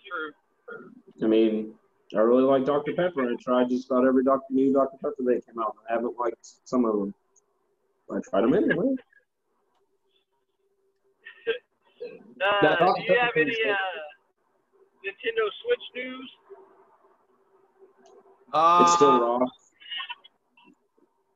True. 0.07 0.33
I 1.23 1.27
mean, 1.27 1.75
I 2.15 2.21
really 2.21 2.43
like 2.43 2.65
Dr. 2.65 2.93
Pepper. 2.95 3.29
I 3.31 3.35
tried 3.43 3.69
just 3.69 3.91
about 3.91 4.07
every 4.07 4.25
Dr. 4.25 4.45
new 4.51 4.73
Dr. 4.73 4.97
Pepper 5.03 5.15
that 5.19 5.43
came 5.47 5.59
out. 5.61 5.75
I 5.89 5.95
haven't 5.95 6.17
liked 6.19 6.37
some 6.65 6.85
of 6.85 6.93
them. 6.99 7.15
I 8.11 8.21
tried 8.31 8.43
them 8.43 8.55
anyway. 8.55 8.95
Uh, 12.41 12.61
That- 12.63 12.79
do 12.79 13.03
you 13.03 13.19
have 13.19 13.33
any 13.35 13.51
uh, 13.51 13.75
Nintendo 15.05 15.45
Switch 15.65 15.83
news? 15.97 16.31
Uh, 18.55 18.79
It's 18.85 18.95
still 18.95 19.21
raw. 19.21 19.39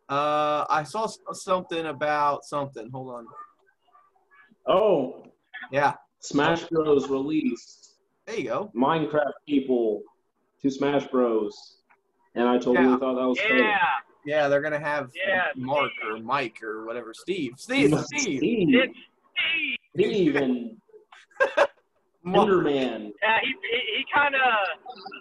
Uh, 0.08 0.64
I 0.70 0.84
saw 0.84 1.08
something 1.32 1.86
about 1.86 2.44
something. 2.44 2.88
Hold 2.92 3.14
on. 3.16 3.26
Oh, 4.68 5.24
Yeah, 5.72 5.94
Smash 6.22 6.62
Bros. 6.70 7.08
released 7.08 7.78
there 8.26 8.36
you 8.36 8.44
go. 8.44 8.70
Minecraft 8.74 9.32
people 9.48 10.02
to 10.62 10.70
Smash 10.70 11.04
Bros. 11.08 11.78
And 12.36 12.48
I 12.48 12.56
totally 12.58 12.86
Yeah. 12.88 12.96
thought 12.98 13.14
that 13.16 13.26
was 13.28 13.38
fake. 13.40 13.50
Yeah. 13.58 13.78
Yeah, 14.24 14.46
they're 14.48 14.60
gonna 14.60 14.78
have 14.78 15.10
Yeah, 15.14 15.48
Mark 15.56 15.90
or 16.06 16.18
Mike 16.18 16.62
or 16.62 16.86
whatever. 16.86 17.12
Steve. 17.12 17.54
Steve. 17.56 17.88
Steve. 18.06 18.38
Steve, 18.38 18.68
It's 18.74 18.98
Steve. 19.34 19.78
Steve 20.06 20.36
and 20.44 20.80
Mark. 22.22 22.48
Enderman. 22.48 23.12
Yeah, 23.20 23.38
he 23.42 23.48
he, 23.48 23.78
he 23.98 24.04
kind 24.14 24.36
of 24.36 24.40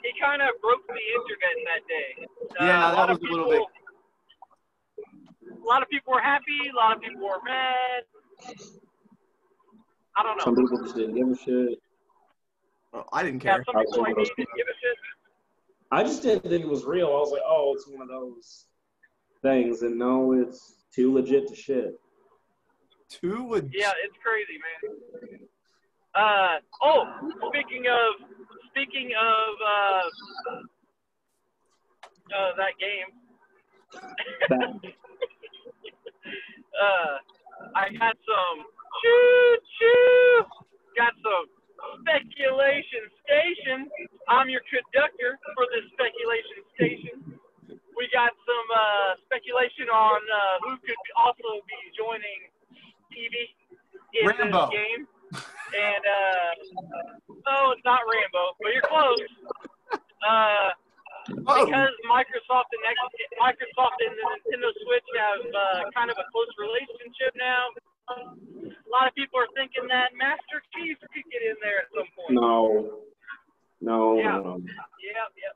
he 0.03 0.11
kind 0.21 0.43
of 0.43 0.49
broke 0.61 0.85
the 0.87 0.93
internet 0.93 1.55
that 1.65 1.87
day. 1.87 2.27
Uh, 2.59 2.65
Yeah, 2.65 2.91
a 2.91 2.91
that 2.91 2.97
lot 2.97 3.09
was 3.09 3.17
of 3.17 3.23
a 3.23 3.27
people, 3.27 3.47
little 3.49 3.67
A 5.49 5.65
lot 5.67 5.81
of 5.81 5.89
people 5.89 6.13
were 6.13 6.21
happy. 6.21 6.69
A 6.71 6.75
lot 6.77 6.95
of 6.95 7.01
people 7.01 7.21
were 7.27 7.41
mad. 7.43 8.03
I 10.17 10.23
don't 10.23 10.37
know. 10.37 10.43
Some 10.43 10.55
people 10.55 10.77
just 10.83 10.95
didn't 10.95 11.15
give 11.15 11.29
a 11.29 11.35
shit. 11.37 11.79
Well, 12.91 13.07
I 13.13 13.23
didn't 13.23 13.43
Yeah, 13.43 13.55
care. 13.55 13.63
some 13.65 13.75
people 13.83 14.01
like 14.01 14.15
me 14.17 14.23
didn't 14.23 14.55
give 14.57 14.67
a 14.67 14.73
shit. 14.81 14.97
I 15.91 16.03
just 16.03 16.21
didn't 16.23 16.43
think 16.49 16.63
it 16.63 16.69
was 16.69 16.85
real. 16.85 17.07
I 17.07 17.19
was 17.19 17.31
like, 17.31 17.41
oh, 17.45 17.73
it's 17.75 17.87
one 17.87 18.01
of 18.01 18.07
those 18.07 18.65
things. 19.41 19.81
And 19.81 19.97
no, 19.97 20.33
it's 20.33 20.85
too 20.93 21.13
legit 21.13 21.47
to 21.49 21.55
shit. 21.55 21.99
Two 23.09 23.43
would. 23.43 23.71
Yeah, 23.73 23.91
it's 24.05 24.15
crazy, 24.23 24.57
man. 24.59 25.47
Uh 26.13 26.59
oh, 26.81 27.05
speaking 27.49 27.85
of 27.87 28.15
speaking 28.69 29.11
of 29.17 29.55
uh, 29.65 30.03
uh 32.35 32.51
that 32.57 32.73
game, 32.79 33.09
uh 36.81 37.17
I 37.75 37.87
had 37.99 38.15
some 38.27 38.65
choo 38.99 39.57
choo, 39.79 40.45
got 40.97 41.13
some 41.23 41.47
speculation 42.01 43.03
station. 43.23 43.77
I'm 44.27 44.49
your 44.49 44.61
conductor 44.67 45.39
for 45.55 45.65
this 45.73 45.85
speculation 45.95 46.59
station. 46.75 47.15
We 47.97 48.09
got 48.13 48.33
some 48.45 48.67
uh, 48.73 49.09
speculation 49.29 49.87
on 49.89 50.19
uh, 50.19 50.55
who 50.65 50.73
could 50.83 51.01
also 51.17 51.61
be 51.69 51.79
joining 51.95 52.39
Evie 53.13 53.49
in 54.17 54.27
Rambo. 54.27 54.67
this 54.67 54.75
game. 54.75 55.01
And 55.71 56.03
uh, 56.03 56.51
no, 57.47 57.71
it's 57.71 57.85
not 57.85 58.03
Rambo, 58.03 58.43
but 58.59 58.69
you're 58.73 58.87
close. 58.89 59.21
Uh, 60.27 60.69
Oh, 61.45 61.53
because 61.69 61.93
Microsoft 62.09 62.73
and 62.73 62.81
X- 62.81 63.37
Microsoft 63.37 63.93
and 64.01 64.09
the 64.17 64.25
Nintendo 64.25 64.73
Switch 64.81 65.05
have 65.21 65.45
uh, 65.53 65.85
kind 65.93 66.09
of 66.09 66.17
a 66.17 66.25
close 66.33 66.49
relationship 66.57 67.37
now. 67.37 67.69
A 68.91 68.97
lot 68.97 69.07
of 69.07 69.15
people 69.15 69.39
are 69.39 69.47
thinking 69.55 69.87
that 69.87 70.11
Master 70.17 70.61
Chief 70.75 70.97
could 70.99 71.23
get 71.31 71.41
in 71.41 71.55
there 71.61 71.79
at 71.79 71.87
some 71.95 72.07
point. 72.15 72.31
no. 72.31 72.97
No, 73.83 74.17
Yeah. 74.19 74.37
no, 74.37 74.43
no. 74.43 74.57
Yep, 74.57 74.67
yep, 75.41 75.55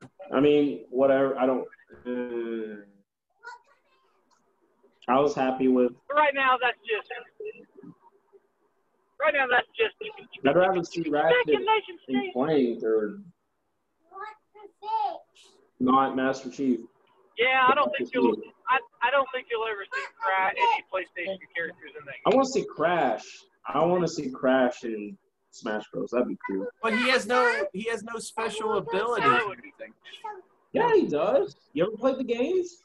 yep. 0.00 0.10
I 0.32 0.38
mean, 0.38 0.84
whatever. 0.90 1.36
I 1.36 1.46
don't. 1.46 1.66
Uh, 2.06 2.84
I 5.08 5.18
was 5.18 5.34
happy 5.34 5.66
with. 5.66 5.92
But 6.06 6.14
right 6.14 6.34
now, 6.34 6.56
that's 6.60 6.78
just. 6.86 7.10
Right 9.20 9.34
now, 9.34 9.46
that's 9.50 9.66
just 9.76 9.94
I'd 10.46 10.54
rather 10.54 10.84
see 10.84 11.02
Ratchet 11.08 11.36
speculation 11.42 11.98
and 12.08 12.18
stage. 12.22 12.32
Clank 12.32 12.84
or 12.84 13.18
not 15.80 16.14
Master 16.14 16.50
Chief. 16.50 16.80
Yeah, 17.38 17.66
I 17.68 17.74
don't 17.74 17.90
think 17.96 18.10
you'll. 18.14 18.36
I, 18.70 18.78
I 19.02 19.10
don't 19.10 19.28
think 19.32 19.46
you'll 19.50 19.66
ever 19.66 19.84
see 19.92 20.02
Crash 20.18 20.54
any 20.56 20.84
PlayStation 20.92 21.38
characters 21.54 21.92
in 21.98 22.04
that 22.06 22.14
I 22.26 22.34
want 22.34 22.46
to 22.46 22.52
see 22.52 22.64
Crash. 22.64 23.24
I 23.66 23.84
want 23.84 24.02
to 24.02 24.08
see 24.08 24.30
Crash 24.30 24.84
in 24.84 25.16
Smash 25.50 25.84
Bros. 25.92 26.10
That'd 26.10 26.28
be 26.28 26.38
cool. 26.48 26.66
But 26.82 26.94
he 26.94 27.08
has 27.10 27.26
no 27.26 27.66
he 27.72 27.82
has 27.90 28.02
no 28.02 28.18
special 28.18 28.78
abilities 28.78 29.26
or 29.26 29.52
anything. 29.52 29.92
Yeah, 30.72 30.92
he 30.94 31.06
does. 31.06 31.56
You 31.72 31.84
ever 31.86 31.96
played 31.96 32.18
the 32.18 32.24
games? 32.24 32.78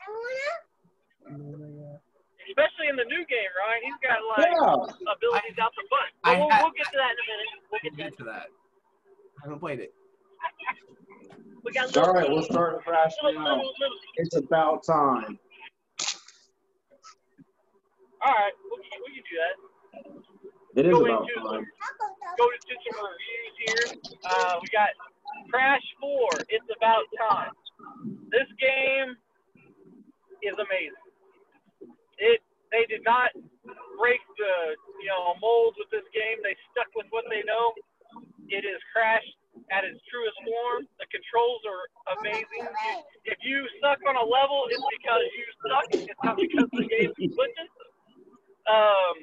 Especially 2.50 2.88
in 2.89 2.95
the 2.95 3.05
new 3.05 3.24
game, 3.29 3.51
right? 3.57 3.81
He's 3.83 3.93
got 4.01 4.19
like 4.27 4.48
Yeah. 4.50 5.13
abilities 5.13 5.57
out 5.62 5.71
the 5.75 5.83
butt. 5.89 6.00
But 6.24 6.38
we'll, 6.39 6.50
ha- 6.50 6.59
we'll 6.63 6.74
get 6.74 6.86
to 6.91 6.98
that 6.98 7.12
in 7.13 7.17
a 7.19 7.25
minute. 7.29 7.48
We'll 7.71 7.79
We'll 7.83 7.95
get 8.09 8.17
to 8.17 8.24
that. 8.25 8.31
that. 8.33 8.48
I 9.39 9.45
haven't 9.45 9.59
played 9.59 9.79
it. 9.79 9.93
We 11.63 11.71
got 11.74 11.95
All 11.98 12.13
little, 12.13 12.31
we'll 12.36 12.43
start 12.43 12.83
Crash 12.83 13.12
little, 13.21 13.41
now. 13.41 13.55
little, 13.57 13.74
little. 13.79 13.98
It's 14.15 14.36
about 14.36 14.83
time. 14.83 15.38
All 18.25 18.33
right, 18.35 18.51
we 18.67 18.75
can, 18.83 18.99
we 19.05 19.09
can 19.15 19.23
do 19.23 19.35
that. 19.39 19.55
It 20.75 20.85
is 20.85 20.93
Go 20.93 21.05
about 21.05 21.23
into 21.23 21.39
time. 21.39 21.65
go 22.38 22.45
into 22.51 22.73
some 22.83 22.97
reviews 22.99 23.53
here. 23.63 23.85
Uh, 24.27 24.59
we 24.61 24.67
got 24.69 24.91
Crash 25.49 25.83
4. 25.99 26.45
It's 26.51 26.69
about 26.75 27.03
time. 27.17 27.51
This 28.29 28.47
game 28.59 29.15
is 30.45 30.55
amazing. 30.55 31.07
It 32.19 32.43
they 32.69 32.85
did 32.85 33.01
not 33.01 33.33
break 33.97 34.21
the 34.38 34.53
you 35.01 35.09
know 35.09 35.33
mold 35.41 35.73
with 35.79 35.89
this 35.89 36.05
game. 36.13 36.38
They 36.45 36.53
stuck 36.69 36.91
with 36.95 37.07
what 37.09 37.25
they 37.31 37.41
know. 37.47 37.73
It 38.51 38.61
is 38.67 38.77
Crash 38.93 39.25
at 39.73 39.83
its 39.88 39.97
truest 40.11 40.38
form. 40.45 40.85
The 41.01 41.07
controls 41.09 41.61
are 41.65 41.83
amazing. 42.21 42.67
If 43.25 43.41
you 43.41 43.65
suck 43.81 43.99
on 44.05 44.15
a 44.15 44.25
level, 44.27 44.69
it's 44.69 44.85
because 45.01 45.23
you 45.33 45.45
suck. 45.65 45.85
It's 45.97 46.21
not 46.23 46.38
because 46.38 46.69
the 46.77 46.85
game 46.85 47.09
is 47.17 47.33
glitches. 47.33 47.71
Um, 48.69 49.15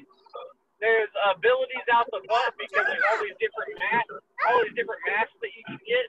there's 0.82 1.08
abilities 1.32 1.86
out 1.88 2.04
the 2.12 2.20
butt 2.28 2.52
because 2.60 2.84
there's 2.84 3.06
all 3.08 3.20
these 3.22 3.38
different 3.40 3.72
masks, 3.80 4.18
all 4.44 4.60
these 4.66 4.76
different 4.76 5.00
masks 5.08 5.36
that 5.40 5.52
you 5.54 5.62
can 5.64 5.80
get 5.86 6.06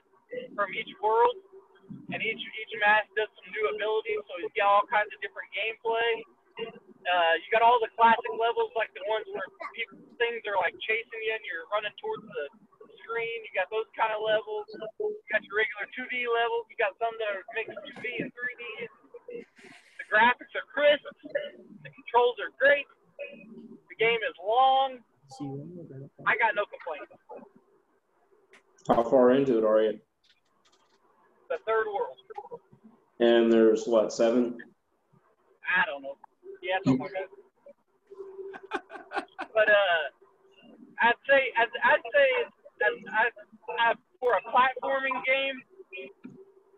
from 0.52 0.68
each 0.76 0.92
world, 1.00 1.38
and 2.12 2.18
each 2.20 2.42
each 2.42 2.74
mask 2.82 3.08
does 3.16 3.30
some 3.38 3.48
new 3.54 3.64
abilities. 3.72 4.20
So 4.28 4.32
you 4.42 4.50
get 4.52 4.68
all 4.68 4.84
kinds 4.90 5.08
of 5.14 5.18
different 5.24 5.48
gameplay. 5.56 6.26
Uh, 7.08 7.34
you 7.40 7.48
got 7.48 7.64
all 7.64 7.80
the 7.80 7.88
classic 7.96 8.34
levels, 8.36 8.68
like 8.76 8.92
the 8.92 9.00
ones 9.08 9.24
where 9.32 9.46
people, 9.72 9.96
things 10.20 10.44
are 10.44 10.58
like 10.60 10.76
chasing 10.84 11.22
you 11.24 11.32
and 11.32 11.44
you're 11.46 11.64
running 11.72 11.94
towards 12.02 12.26
the 12.26 12.44
screen. 13.00 13.38
You 13.48 13.52
got 13.56 13.72
those 13.72 13.88
kind 13.96 14.12
of 14.12 14.20
levels. 14.20 14.68
You 15.00 15.16
got 15.32 15.40
your 15.48 15.56
regular 15.56 15.88
2D 15.96 16.28
levels. 16.28 16.68
You 16.68 16.76
got 16.76 16.92
some 17.00 17.14
that 17.16 17.30
are 17.32 17.46
mixed 17.56 17.78
2D 17.80 18.06
and 18.20 18.28
3D. 18.28 18.64
The 19.32 20.04
graphics 20.12 20.52
are 20.52 20.66
crisp. 20.68 21.08
The 21.80 21.90
controls 21.94 22.36
are 22.44 22.52
great. 22.60 22.84
The 23.18 23.96
game 23.98 24.18
is 24.28 24.34
long. 24.44 24.98
I 26.26 26.36
got 26.36 26.54
no 26.54 26.64
complaints. 26.64 27.12
How 28.88 29.02
far 29.04 29.32
into 29.32 29.58
it 29.58 29.64
are 29.64 29.82
you? 29.82 30.00
The 31.50 31.58
third 31.66 31.86
world. 31.86 32.16
And 33.20 33.52
there's 33.52 33.86
what 33.86 34.12
seven? 34.12 34.56
I 35.68 35.84
don't 35.84 36.02
know. 36.02 36.16
Yeah, 36.62 36.78
something 36.84 37.02
like 37.02 37.12
that. 37.12 37.28
but 39.54 39.68
uh, 39.68 40.02
I'd 41.02 41.20
say 41.28 41.52
I'd, 41.58 41.72
I'd 41.84 42.04
say 42.14 42.28
as, 42.46 42.94
as, 43.10 43.32
as 43.90 43.96
for 44.20 44.34
a 44.38 44.42
platforming 44.48 45.18
game, 45.26 45.60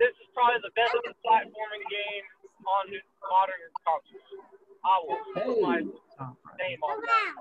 this 0.01 0.13
is 0.17 0.29
probably 0.35 0.61
the 0.65 0.73
best 0.75 0.97
platforming 1.23 1.85
game 1.93 2.25
on 2.67 2.85
modern 3.29 3.63
consoles. 3.85 4.51
I 4.85 4.99
will 5.07 5.19
put 5.35 5.61
my 5.63 5.77
name 5.79 6.81
on 6.83 7.01
that. 7.03 7.35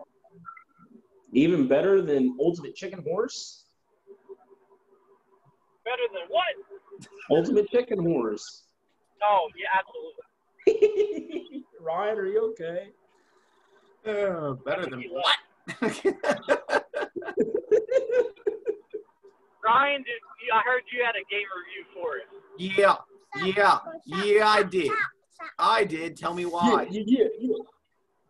Even 1.33 1.67
better 1.67 2.01
than 2.01 2.35
Ultimate 2.39 2.75
Chicken 2.75 3.03
Horse? 3.03 3.65
Better 5.85 6.07
than 6.11 6.27
what? 6.29 6.55
Ultimate 7.31 7.69
Chicken 7.69 8.03
Horse. 8.03 8.63
Oh 9.23 9.47
yeah, 9.55 9.67
absolutely. 10.67 11.65
Ryan, 11.81 12.17
are 12.17 12.25
you 12.25 12.51
okay? 12.51 12.89
Uh, 14.05 14.53
better 14.65 14.85
than 14.89 15.03
what? 15.09 15.35
Ryan, 19.63 20.03
did 20.03 20.21
I 20.53 20.61
heard 20.65 20.83
you 20.91 21.03
had 21.05 21.15
a 21.15 21.23
game 21.29 21.47
review 21.55 21.85
for 21.93 22.17
it. 22.17 22.27
yeah, 22.57 22.95
yeah, 23.43 23.79
yeah, 24.05 24.47
I 24.47 24.63
did. 24.63 24.91
I 25.57 25.83
did. 25.83 26.17
Tell 26.17 26.33
me 26.33 26.45
why. 26.45 26.87
Yeah, 26.89 27.03
yeah, 27.05 27.25
yeah. 27.39 27.55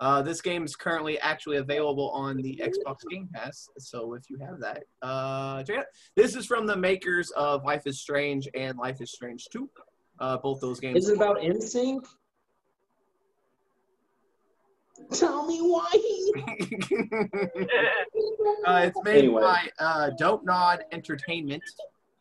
Uh, 0.01 0.21
this 0.21 0.41
game 0.41 0.63
is 0.63 0.75
currently 0.77 1.19
actually 1.19 1.57
available 1.57 2.09
on 2.11 2.37
the 2.37 2.61
Xbox 2.63 2.99
Game 3.09 3.27
Pass, 3.33 3.69
so 3.77 4.13
if 4.13 4.29
you 4.29 4.37
have 4.39 4.59
that, 4.61 4.83
uh, 5.01 5.61
check 5.63 5.75
it 5.75 5.79
out. 5.79 5.85
This 6.15 6.37
is 6.37 6.45
from 6.45 6.65
the 6.65 6.75
makers 6.75 7.31
of 7.31 7.65
Life 7.65 7.83
is 7.85 7.99
Strange 7.99 8.47
and 8.55 8.77
Life 8.77 9.01
is 9.01 9.11
Strange 9.11 9.47
2. 9.51 9.69
Uh, 10.21 10.37
both 10.37 10.61
those 10.61 10.79
games. 10.79 11.03
Is 11.03 11.09
it 11.09 11.17
about 11.17 11.39
NSYNC? 11.39 12.05
Tell 15.13 15.45
me 15.45 15.59
why. 15.59 15.89
uh, 18.67 18.81
it's 18.85 18.99
made 19.03 19.17
Anyway. 19.19 19.41
by 19.41 19.67
uh, 19.79 20.11
Dontnod 20.19 20.79
Entertainment. 20.91 21.63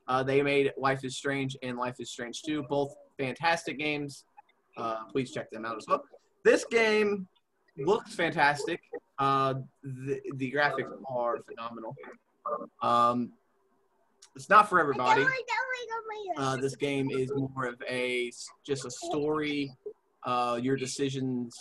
Uh, 0.07 0.23
they 0.23 0.43
made 0.43 0.73
Life 0.77 1.05
is 1.05 1.17
Strange 1.17 1.57
and 1.63 1.77
Life 1.77 1.97
is 2.01 2.11
Strange 2.11 2.43
2, 2.43 2.65
both 2.65 2.95
fantastic 3.19 3.79
games. 3.79 4.25
Uh, 4.79 5.05
please 5.13 5.33
check 5.33 5.51
them 5.51 5.65
out 5.65 5.77
as 5.77 5.87
well. 5.87 6.03
This 6.45 6.65
game 6.65 7.27
looks 7.77 8.15
fantastic. 8.15 8.81
Uh, 9.19 9.55
the, 9.83 10.21
the 10.35 10.53
graphics 10.53 10.93
are 11.11 11.39
phenomenal. 11.43 11.95
Um, 12.83 13.33
it's 14.37 14.49
not 14.49 14.69
for 14.69 14.81
everybody. 14.81 15.27
Uh, 16.37 16.57
this 16.57 16.77
game 16.77 17.11
is 17.11 17.33
more 17.35 17.67
of 17.67 17.83
a 17.89 18.31
just 18.65 18.85
a 18.85 18.91
story. 18.91 19.73
Uh, 20.25 20.59
your 20.63 20.77
decisions 20.77 21.57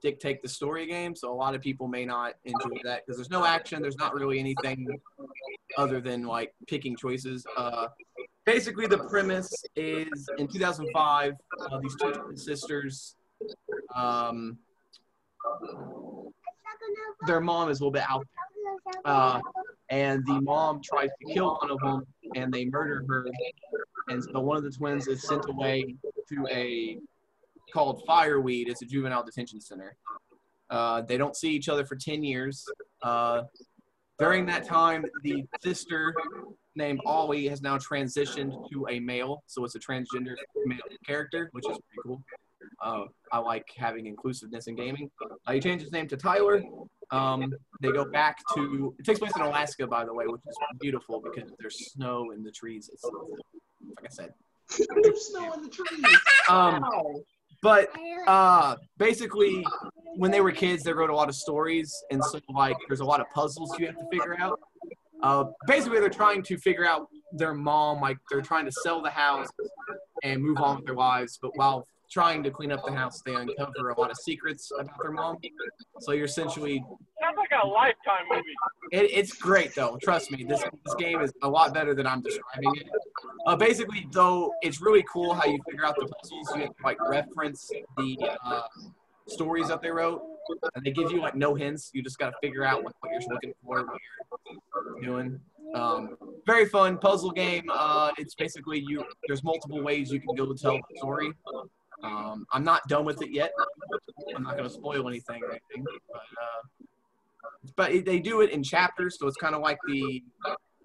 dictate 0.00 0.42
the 0.42 0.48
story 0.48 0.86
game, 0.86 1.14
so 1.16 1.32
a 1.32 1.34
lot 1.34 1.54
of 1.54 1.60
people 1.60 1.88
may 1.88 2.04
not 2.04 2.34
enjoy 2.44 2.76
that 2.84 3.04
because 3.04 3.16
there's 3.18 3.30
no 3.30 3.44
action. 3.44 3.82
There's 3.82 3.96
not 3.96 4.14
really 4.14 4.38
anything 4.38 4.86
other 5.76 6.00
than 6.00 6.24
like 6.24 6.54
picking 6.68 6.96
choices. 6.96 7.44
Uh, 7.56 7.88
basically, 8.46 8.86
the 8.86 8.98
premise 8.98 9.52
is 9.74 10.28
in 10.38 10.48
2005, 10.48 11.34
uh, 11.60 11.78
these 11.80 11.96
two 12.00 12.36
sisters. 12.36 13.16
Um, 13.94 14.58
their 17.26 17.40
mom 17.40 17.68
is 17.68 17.80
a 17.80 17.82
little 17.82 17.92
bit 17.92 18.04
out 18.08 18.26
uh, 19.04 19.40
and 19.90 20.24
the 20.26 20.40
mom 20.40 20.80
tries 20.82 21.10
to 21.20 21.32
kill 21.32 21.58
one 21.60 21.70
of 21.70 21.78
them, 21.80 22.06
and 22.34 22.52
they 22.52 22.64
murder 22.64 23.04
her. 23.08 23.26
And 24.08 24.22
so 24.22 24.40
one 24.40 24.56
of 24.56 24.64
the 24.64 24.70
twins 24.70 25.06
is 25.06 25.22
sent 25.22 25.48
away 25.48 25.94
to 26.28 26.46
a 26.50 26.98
called 27.72 28.02
Fireweed. 28.06 28.68
It's 28.68 28.82
a 28.82 28.86
juvenile 28.86 29.24
detention 29.24 29.60
center. 29.60 29.96
Uh, 30.70 31.02
they 31.02 31.16
don't 31.16 31.36
see 31.36 31.50
each 31.50 31.68
other 31.68 31.84
for 31.84 31.96
ten 31.96 32.24
years. 32.24 32.64
Uh, 33.02 33.42
during 34.18 34.46
that 34.46 34.64
time, 34.64 35.04
the 35.22 35.44
sister 35.62 36.14
named 36.76 37.00
Ollie 37.04 37.48
has 37.48 37.62
now 37.62 37.78
transitioned 37.78 38.52
to 38.70 38.86
a 38.88 39.00
male, 39.00 39.42
so 39.46 39.64
it's 39.64 39.74
a 39.74 39.78
transgender 39.78 40.34
male 40.64 40.78
character, 41.04 41.48
which 41.52 41.64
is 41.68 41.78
pretty 41.78 42.02
cool. 42.04 42.22
Uh, 42.82 43.04
I 43.32 43.38
like 43.38 43.66
having 43.76 44.06
inclusiveness 44.06 44.66
in 44.66 44.76
gaming. 44.76 45.10
Uh, 45.46 45.52
he 45.52 45.60
changed 45.60 45.84
his 45.84 45.92
name 45.92 46.08
to 46.08 46.16
Tyler. 46.16 46.62
Um, 47.10 47.52
they 47.80 47.92
go 47.92 48.04
back 48.04 48.38
to. 48.54 48.94
It 48.98 49.04
takes 49.04 49.18
place 49.18 49.32
in 49.36 49.42
Alaska, 49.42 49.86
by 49.86 50.04
the 50.04 50.12
way, 50.12 50.26
which 50.26 50.40
is 50.48 50.56
beautiful 50.80 51.20
because 51.20 51.50
there's 51.58 51.92
snow 51.92 52.32
in 52.32 52.42
the 52.42 52.50
trees. 52.50 52.90
It's 52.92 53.04
like 53.04 54.04
I 54.04 54.08
said. 54.08 54.32
There's 55.02 55.26
snow 55.28 55.52
in 55.52 55.62
the 55.62 55.68
trees. 55.68 56.18
Um, 56.48 56.84
but 57.60 57.88
uh, 58.28 58.76
basically, 58.98 59.66
when 60.14 60.30
they 60.30 60.40
were 60.40 60.52
kids, 60.52 60.84
they 60.84 60.92
wrote 60.92 61.10
a 61.10 61.14
lot 61.16 61.28
of 61.28 61.34
stories, 61.34 61.92
and 62.12 62.22
so 62.22 62.38
like 62.54 62.76
there's 62.86 63.00
a 63.00 63.04
lot 63.04 63.20
of 63.20 63.26
puzzles 63.34 63.76
you 63.80 63.86
have 63.86 63.96
to 63.96 64.04
figure 64.12 64.36
out. 64.38 64.60
Uh, 65.22 65.44
basically, 65.66 66.00
they're 66.00 66.08
trying 66.08 66.42
to 66.42 66.56
figure 66.58 66.86
out 66.86 67.08
their 67.32 67.54
mom. 67.54 68.00
Like 68.00 68.18
they're 68.30 68.42
trying 68.42 68.66
to 68.66 68.72
sell 68.72 69.02
the 69.02 69.10
house 69.10 69.48
and 70.22 70.42
move 70.42 70.58
on 70.58 70.76
with 70.76 70.86
their 70.86 70.94
lives, 70.94 71.38
but 71.40 71.52
while 71.56 71.86
trying 72.10 72.42
to 72.42 72.50
clean 72.50 72.70
up 72.70 72.84
the 72.84 72.92
house, 72.92 73.20
they 73.26 73.34
uncover 73.34 73.90
a 73.90 74.00
lot 74.00 74.10
of 74.10 74.16
secrets 74.18 74.70
about 74.78 74.94
their 75.02 75.10
mom. 75.10 75.36
So 76.00 76.12
you're 76.12 76.26
essentially 76.26 76.84
Sounds 77.20 77.36
like 77.36 77.60
a 77.62 77.66
lifetime 77.66 78.26
movie. 78.30 78.44
it, 78.92 79.10
it's 79.12 79.32
great 79.32 79.74
though. 79.74 79.98
Trust 80.02 80.30
me, 80.30 80.44
this 80.44 80.62
this 80.84 80.94
game 80.96 81.20
is 81.20 81.32
a 81.42 81.48
lot 81.48 81.74
better 81.74 81.94
than 81.94 82.06
I'm 82.06 82.22
describing 82.22 82.76
it. 82.76 82.88
Uh, 83.46 83.56
basically, 83.56 84.06
though, 84.12 84.52
it's 84.62 84.80
really 84.80 85.04
cool 85.12 85.34
how 85.34 85.46
you 85.46 85.58
figure 85.68 85.84
out 85.84 85.96
the 85.96 86.06
puzzles. 86.06 86.48
You 86.54 86.60
have 86.62 86.76
to 86.76 86.82
like 86.84 86.98
reference 87.08 87.70
the 87.96 88.18
uh, 88.44 88.62
stories 89.28 89.68
that 89.68 89.82
they 89.82 89.90
wrote, 89.90 90.22
and 90.74 90.84
they 90.84 90.90
give 90.90 91.10
you 91.10 91.20
like 91.20 91.34
no 91.34 91.54
hints. 91.54 91.90
You 91.92 92.02
just 92.02 92.18
got 92.18 92.30
to 92.30 92.36
figure 92.42 92.64
out 92.64 92.84
like, 92.84 92.94
what 93.00 93.10
you're 93.12 93.32
looking 93.32 93.52
for, 93.64 93.84
what 93.84 93.98
you're 95.00 95.02
doing. 95.02 95.40
Um, 95.74 96.16
very 96.46 96.66
fun 96.66 96.98
puzzle 96.98 97.32
game. 97.32 97.64
Uh, 97.72 98.12
it's 98.18 98.34
basically 98.34 98.84
you. 98.86 99.04
There's 99.26 99.42
multiple 99.42 99.82
ways 99.82 100.12
you 100.12 100.20
can 100.20 100.34
go 100.36 100.46
to 100.46 100.54
tell 100.54 100.74
the 100.76 100.96
story. 100.98 101.32
Um, 102.04 102.46
I'm 102.52 102.62
not 102.62 102.86
done 102.88 103.04
with 103.04 103.20
it 103.22 103.30
yet. 103.32 103.50
I'm 104.36 104.42
not 104.44 104.52
going 104.56 104.68
to 104.68 104.74
spoil 104.74 105.08
anything 105.08 105.42
or 105.42 105.50
anything, 105.50 105.84
but 106.12 106.20
uh, 106.40 106.86
but 107.74 107.90
it- 107.92 108.04
they 108.06 108.18
do 108.20 108.42
it 108.42 108.50
in 108.50 108.62
chapters, 108.62 109.18
so 109.18 109.26
it's 109.26 109.36
kind 109.36 109.54
of 109.54 109.60
like 109.62 109.78
the 109.88 110.22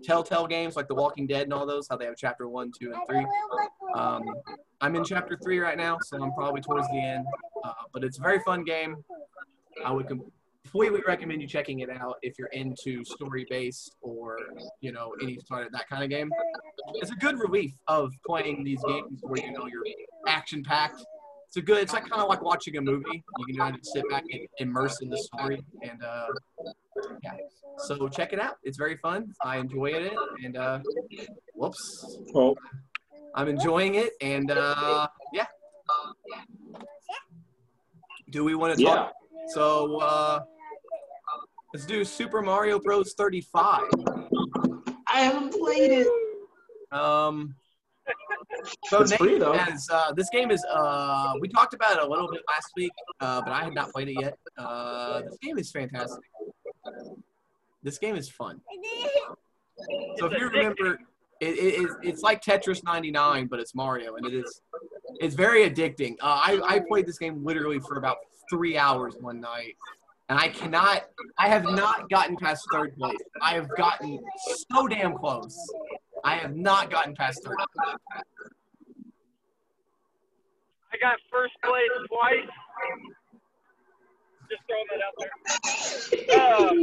Telltale 0.03 0.47
games, 0.47 0.75
like 0.75 0.87
The 0.87 0.95
Walking 0.95 1.27
Dead 1.27 1.43
and 1.43 1.53
all 1.53 1.67
those, 1.67 1.87
how 1.87 1.95
they 1.95 2.05
have 2.05 2.15
chapter 2.17 2.47
one, 2.49 2.71
two, 2.79 2.91
and 2.91 3.01
three. 3.07 3.25
Um, 3.93 4.23
I'm 4.79 4.95
in 4.95 5.03
chapter 5.03 5.37
three 5.43 5.59
right 5.59 5.77
now, 5.77 5.99
so 6.01 6.23
I'm 6.23 6.33
probably 6.33 6.61
towards 6.61 6.87
the 6.87 6.97
end. 6.99 7.23
Uh, 7.63 7.73
but 7.93 8.03
it's 8.03 8.17
a 8.17 8.21
very 8.21 8.39
fun 8.39 8.63
game. 8.63 8.97
I 9.85 9.91
would 9.91 10.07
completely 10.07 11.01
recommend 11.07 11.41
you 11.41 11.47
checking 11.47 11.79
it 11.79 11.89
out 11.89 12.15
if 12.21 12.37
you're 12.37 12.49
into 12.49 13.03
story 13.03 13.45
based 13.49 13.95
or 14.01 14.37
you 14.79 14.91
know 14.91 15.13
any 15.21 15.39
sort 15.45 15.65
of 15.65 15.71
that 15.73 15.87
kind 15.89 16.03
of 16.03 16.09
game. 16.09 16.31
It's 16.95 17.11
a 17.11 17.15
good 17.15 17.39
relief 17.39 17.73
of 17.87 18.13
playing 18.25 18.63
these 18.63 18.81
games 18.87 19.19
where 19.21 19.43
you 19.43 19.51
know 19.51 19.67
you're 19.67 19.83
action 20.27 20.63
packed. 20.63 21.03
It's 21.47 21.57
a 21.57 21.61
good. 21.61 21.79
It's 21.79 21.91
like 21.91 22.07
kind 22.09 22.21
of 22.21 22.29
like 22.29 22.41
watching 22.41 22.77
a 22.77 22.81
movie. 22.81 23.23
You 23.39 23.45
can 23.45 23.57
kind 23.57 23.75
of 23.75 23.81
sit 23.83 24.09
back 24.09 24.23
and 24.31 24.47
immerse 24.59 25.01
in 25.01 25.09
the 25.09 25.17
story, 25.17 25.61
and 25.83 26.01
uh, 26.01 26.27
yeah. 27.23 27.33
So 27.79 28.07
check 28.07 28.31
it 28.31 28.39
out. 28.39 28.55
It's 28.63 28.77
very 28.77 28.95
fun. 28.97 29.33
I 29.43 29.57
enjoy 29.57 29.87
it, 29.87 30.13
and 30.43 30.55
uh, 30.55 30.79
whoops, 31.53 32.17
Oh, 32.33 32.55
I'm 33.35 33.49
enjoying 33.49 33.95
it, 33.95 34.13
and 34.21 34.49
uh, 34.51 35.07
yeah. 35.33 35.47
Do 38.31 38.43
we 38.43 38.55
want 38.55 38.77
to 38.77 38.83
talk? 38.83 38.95
yeah. 38.95 39.03
talk? 39.03 39.13
So 39.53 39.97
uh, 39.99 40.39
let's 41.73 41.85
do 41.85 42.03
Super 42.05 42.41
Mario 42.41 42.79
Bros. 42.79 43.13
35. 43.13 43.81
I 45.07 45.21
haven't 45.21 45.51
played 45.53 45.91
it. 45.91 46.07
Um, 46.97 47.55
so 48.87 49.01
It's 49.01 49.13
free, 49.15 49.37
though. 49.37 49.53
has, 49.53 49.87
uh, 49.91 50.11
this 50.13 50.29
game 50.31 50.51
is 50.51 50.63
uh, 50.71 51.33
we 51.39 51.47
talked 51.47 51.73
about 51.73 51.97
it 51.97 52.03
a 52.03 52.07
little 52.07 52.29
bit 52.31 52.41
last 52.49 52.67
week, 52.75 52.91
uh, 53.19 53.41
but 53.41 53.51
I 53.51 53.63
had 53.65 53.73
not 53.73 53.91
played 53.91 54.09
it 54.09 54.15
yet. 54.19 54.37
Uh, 54.57 55.21
this 55.21 55.37
game 55.41 55.57
is 55.57 55.71
fantastic. 55.71 56.23
This 57.83 57.97
game 57.97 58.15
is 58.15 58.29
fun. 58.29 58.61
So 60.17 60.27
if 60.27 60.37
you 60.39 60.47
remember, 60.49 60.99
it, 61.39 61.47
it, 61.57 61.73
it's- 61.81 61.95
it's 62.03 62.21
like 62.21 62.41
Tetris 62.43 62.83
99, 62.83 63.47
but 63.47 63.59
it's 63.59 63.73
Mario, 63.73 64.15
and 64.15 64.25
it 64.25 64.33
is 64.33 64.61
it's 65.19 65.35
very 65.35 65.69
addicting. 65.69 66.13
Uh, 66.21 66.41
I 66.43 66.61
I 66.63 66.79
played 66.79 67.05
this 67.07 67.17
game 67.17 67.43
literally 67.43 67.79
for 67.79 67.97
about 67.97 68.17
three 68.49 68.77
hours 68.77 69.15
one 69.19 69.39
night, 69.41 69.75
and 70.29 70.39
I 70.39 70.49
cannot. 70.49 71.05
I 71.37 71.47
have 71.47 71.63
not 71.63 72.09
gotten 72.09 72.35
past 72.37 72.65
third 72.71 72.95
place. 72.97 73.17
I 73.41 73.53
have 73.53 73.69
gotten 73.75 74.19
so 74.69 74.87
damn 74.87 75.17
close. 75.17 75.57
I 76.23 76.35
have 76.35 76.55
not 76.55 76.91
gotten 76.91 77.15
past 77.15 77.43
third. 77.43 77.55
Place. 77.57 77.95
I 80.93 80.97
got 80.97 81.17
first 81.31 81.53
place 81.63 81.89
twice. 82.07 82.49
Just 84.49 84.63
throwing 84.67 84.87
that 84.91 85.01
out 85.07 85.15
there. 85.17 85.33
Um, 86.41 86.77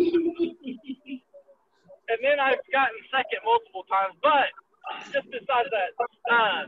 and 2.08 2.18
then 2.22 2.40
I've 2.40 2.64
gotten 2.72 2.96
second 3.12 3.40
multiple 3.44 3.84
times. 3.84 4.16
But 4.22 4.48
just 5.12 5.30
besides 5.30 5.68
that, 5.70 5.92
uh, 6.32 6.64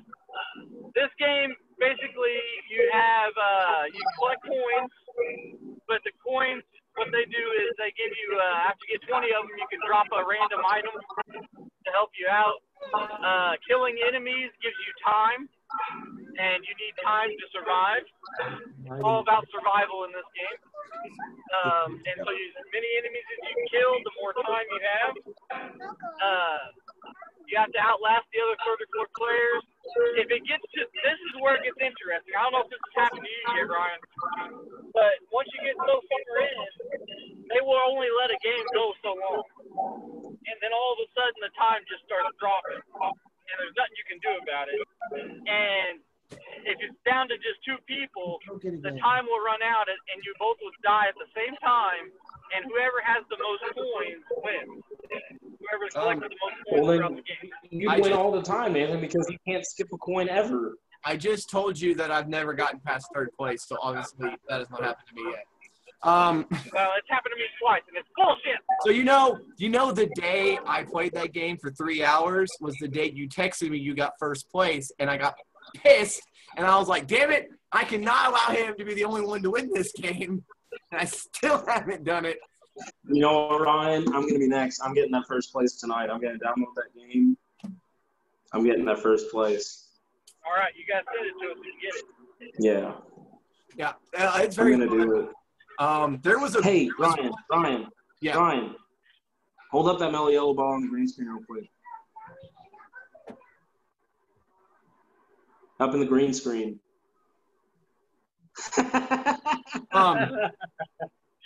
this 0.95 1.11
game 1.19 1.55
basically 1.79 2.39
you 2.69 2.83
have 2.93 3.33
uh, 3.35 3.83
you 3.89 4.03
collect 4.19 4.43
coins, 4.45 4.95
but 5.89 6.01
the 6.05 6.13
coins 6.21 6.65
what 6.99 7.09
they 7.15 7.25
do 7.31 7.45
is 7.65 7.71
they 7.79 7.95
give 7.95 8.11
you 8.11 8.29
uh, 8.37 8.69
after 8.69 8.83
you 8.85 8.99
get 8.99 9.09
20 9.09 9.31
of 9.33 9.47
them, 9.47 9.57
you 9.57 9.69
can 9.71 9.81
drop 9.87 10.11
a 10.11 10.21
random 10.27 10.63
item 10.67 10.95
to 11.65 11.89
help 11.95 12.11
you 12.19 12.27
out. 12.27 12.61
Uh, 12.93 13.55
killing 13.69 13.97
enemies 14.05 14.51
gives 14.65 14.77
you 14.85 14.93
time, 15.05 15.49
and 16.37 16.59
you 16.65 16.75
need 16.77 16.95
time 17.05 17.31
to 17.31 17.47
survive. 17.55 18.05
It's 18.91 19.05
all 19.05 19.21
about 19.25 19.47
survival 19.53 20.09
in 20.09 20.13
this 20.13 20.27
game. 20.35 20.59
Um, 21.57 21.91
and 22.05 22.17
so, 22.25 22.31
you, 22.33 22.47
as 22.57 22.69
many 22.73 22.89
enemies 23.01 23.27
as 23.37 23.41
you 23.49 23.57
kill, 23.69 23.93
the 24.05 24.15
more 24.21 24.33
time 24.37 24.67
you 24.69 24.81
have. 24.81 25.13
Uh, 26.21 26.63
you 27.49 27.57
have 27.59 27.71
to 27.73 27.81
outlast 27.81 28.27
the 28.33 28.39
other 28.45 28.59
34 28.65 29.09
players. 29.17 29.63
It 30.31 30.47
gets 30.47 30.63
to 30.63 30.81
this 30.87 31.19
is 31.27 31.35
where 31.43 31.59
it 31.59 31.67
gets 31.67 31.83
interesting. 31.83 32.39
I 32.39 32.47
don't 32.47 32.55
know 32.55 32.63
if 32.63 32.71
this 32.71 32.79
has 32.79 32.95
happened 33.03 33.27
to 33.27 33.31
you 33.31 33.43
yet, 33.51 33.67
Ryan, 33.67 34.01
but 34.95 35.19
once 35.35 35.51
you 35.51 35.59
get 35.67 35.75
so 35.83 35.99
far 36.07 36.23
in, 36.39 36.63
they 37.51 37.59
will 37.59 37.83
only 37.83 38.07
let 38.15 38.31
a 38.31 38.39
game 38.39 38.63
go 38.71 38.95
so 39.03 39.19
long, 39.19 39.43
and 40.47 40.57
then 40.63 40.71
all 40.71 40.95
of 40.95 41.03
a 41.03 41.09
sudden 41.19 41.35
the 41.43 41.51
time 41.59 41.83
just 41.91 42.07
starts 42.07 42.31
dropping, 42.39 42.79
and 42.79 43.55
there's 43.59 43.75
nothing 43.75 43.97
you 43.99 44.07
can 44.07 44.23
do 44.23 44.33
about 44.39 44.71
it. 44.71 44.79
And 45.51 45.99
if 46.63 46.79
it's 46.79 46.95
down 47.03 47.27
to 47.27 47.37
just 47.43 47.59
two 47.67 47.83
people, 47.91 48.39
the 48.63 48.95
time 49.03 49.27
will 49.27 49.43
run 49.43 49.67
out, 49.67 49.91
and 49.91 49.99
you 50.23 50.31
both 50.39 50.63
will 50.63 50.71
die 50.87 51.11
at 51.11 51.19
the 51.19 51.27
same 51.35 51.59
time, 51.59 52.07
and 52.55 52.71
whoever 52.71 53.03
has 53.03 53.27
the 53.35 53.39
most 53.43 53.67
coins 53.75 54.23
wins. 54.47 54.79
Whoever's 55.59 55.95
collected 55.95 56.31
the 56.31 56.39
most 56.39 56.55
coins 56.71 56.87
Well, 56.87 56.87
throughout 56.87 57.19
then 57.19 57.19
the 57.19 57.27
game. 57.27 57.30
You 57.81 57.89
I 57.91 57.95
win 57.95 58.05
just- 58.05 58.17
all 58.17 58.31
the 58.33 58.43
time, 58.43 58.75
man, 58.75 59.01
because 59.01 59.27
you 59.31 59.39
can't 59.47 59.65
skip 59.65 59.89
a 59.93 59.99
coin 59.99 60.29
ever. 60.29 60.77
I 61.05 61.17
just 61.17 61.49
told 61.49 61.81
you 61.81 61.95
that 61.95 62.11
I've 62.11 62.29
never 62.29 62.53
gotten 62.53 62.79
past 62.81 63.07
third 63.15 63.31
place, 63.39 63.65
so 63.67 63.77
obviously 63.81 64.29
that 64.49 64.59
has 64.59 64.71
not 64.71 64.83
happened 64.83 65.09
to 65.09 65.15
me 65.25 65.31
yet. 65.31 65.45
Um, 66.03 66.47
Well, 66.73 66.91
it's 66.99 67.09
happened 67.09 67.33
to 67.33 67.37
me 67.37 67.45
twice, 67.61 67.83
and 67.89 67.97
it's 67.97 68.09
bullshit. 68.17 68.59
so 68.83 68.91
you 68.91 69.05
know, 69.05 69.39
you 69.57 69.69
know, 69.71 69.93
the 69.93 70.07
day 70.15 70.59
I 70.67 70.83
played 70.85 71.13
that 71.15 71.33
game 71.33 71.57
for 71.57 71.71
three 71.71 72.03
hours 72.05 72.51
was 72.61 72.75
the 72.81 72.89
day 72.89 73.11
you 73.15 73.29
texted 73.29 73.71
me 73.71 73.79
you 73.79 73.95
got 73.95 74.13
first 74.19 74.51
place, 74.51 74.91
and 74.99 75.09
I 75.11 75.17
got 75.17 75.35
pissed, 75.75 76.23
and 76.57 76.67
I 76.67 76.79
was 76.79 76.89
like, 76.89 77.07
"Damn 77.07 77.31
it! 77.31 77.49
I 77.73 77.85
cannot 77.85 78.29
allow 78.31 78.55
him 78.55 78.75
to 78.79 78.85
be 78.85 78.95
the 78.95 79.05
only 79.05 79.23
one 79.23 79.43
to 79.43 79.51
win 79.51 79.71
this 79.73 79.93
game." 79.93 80.43
And 80.93 81.01
I 81.01 81.05
still 81.07 81.65
haven't 81.67 82.05
done 82.05 82.25
it. 82.27 82.39
You 83.09 83.21
know 83.21 83.47
what, 83.49 83.61
Ryan? 83.63 84.07
I'm 84.09 84.27
gonna 84.27 84.39
be 84.39 84.49
next. 84.49 84.81
I'm 84.81 84.95
getting 84.95 85.13
that 85.13 85.27
first 85.29 85.53
place 85.53 85.77
tonight. 85.81 86.09
I'm 86.11 86.21
gonna 86.21 86.39
download 86.39 86.75
that 86.77 86.95
game. 86.97 87.37
I'm 88.53 88.65
getting 88.65 88.85
that 88.87 88.99
first 88.99 89.31
place. 89.31 89.87
All 90.45 90.53
right, 90.53 90.73
you 90.77 90.85
guys 90.93 91.03
send 91.15 91.27
it 91.27 91.35
to 91.45 91.53
us 91.53 91.59
and 91.65 91.81
get 91.81 91.95
it. 92.49 92.55
Yeah, 92.59 92.95
Yeah, 93.77 93.93
uh, 94.19 94.41
it's 94.43 94.59
I'm 94.59 94.71
gonna 94.73 94.87
fun. 94.89 94.99
do 94.99 95.21
it. 95.21 95.29
Um, 95.79 96.21
there 96.23 96.39
was 96.39 96.57
a 96.57 96.63
Hey, 96.63 96.91
Ryan, 96.99 97.33
Ryan, 97.51 97.87
Yeah. 98.21 98.37
Ryan, 98.37 98.75
hold 99.71 99.89
up 99.89 99.99
that 100.01 100.11
mellow 100.13 100.29
yellow 100.29 100.55
ball 100.55 100.73
on 100.75 100.83
the 100.83 100.89
green 100.89 101.07
screen 101.09 101.29
real 101.29 101.43
quick. 101.49 101.71
Up 105.79 105.95
in 105.95 106.01
the 106.01 106.07
green 106.07 106.35
screen. 106.35 106.79
um, 109.93 110.31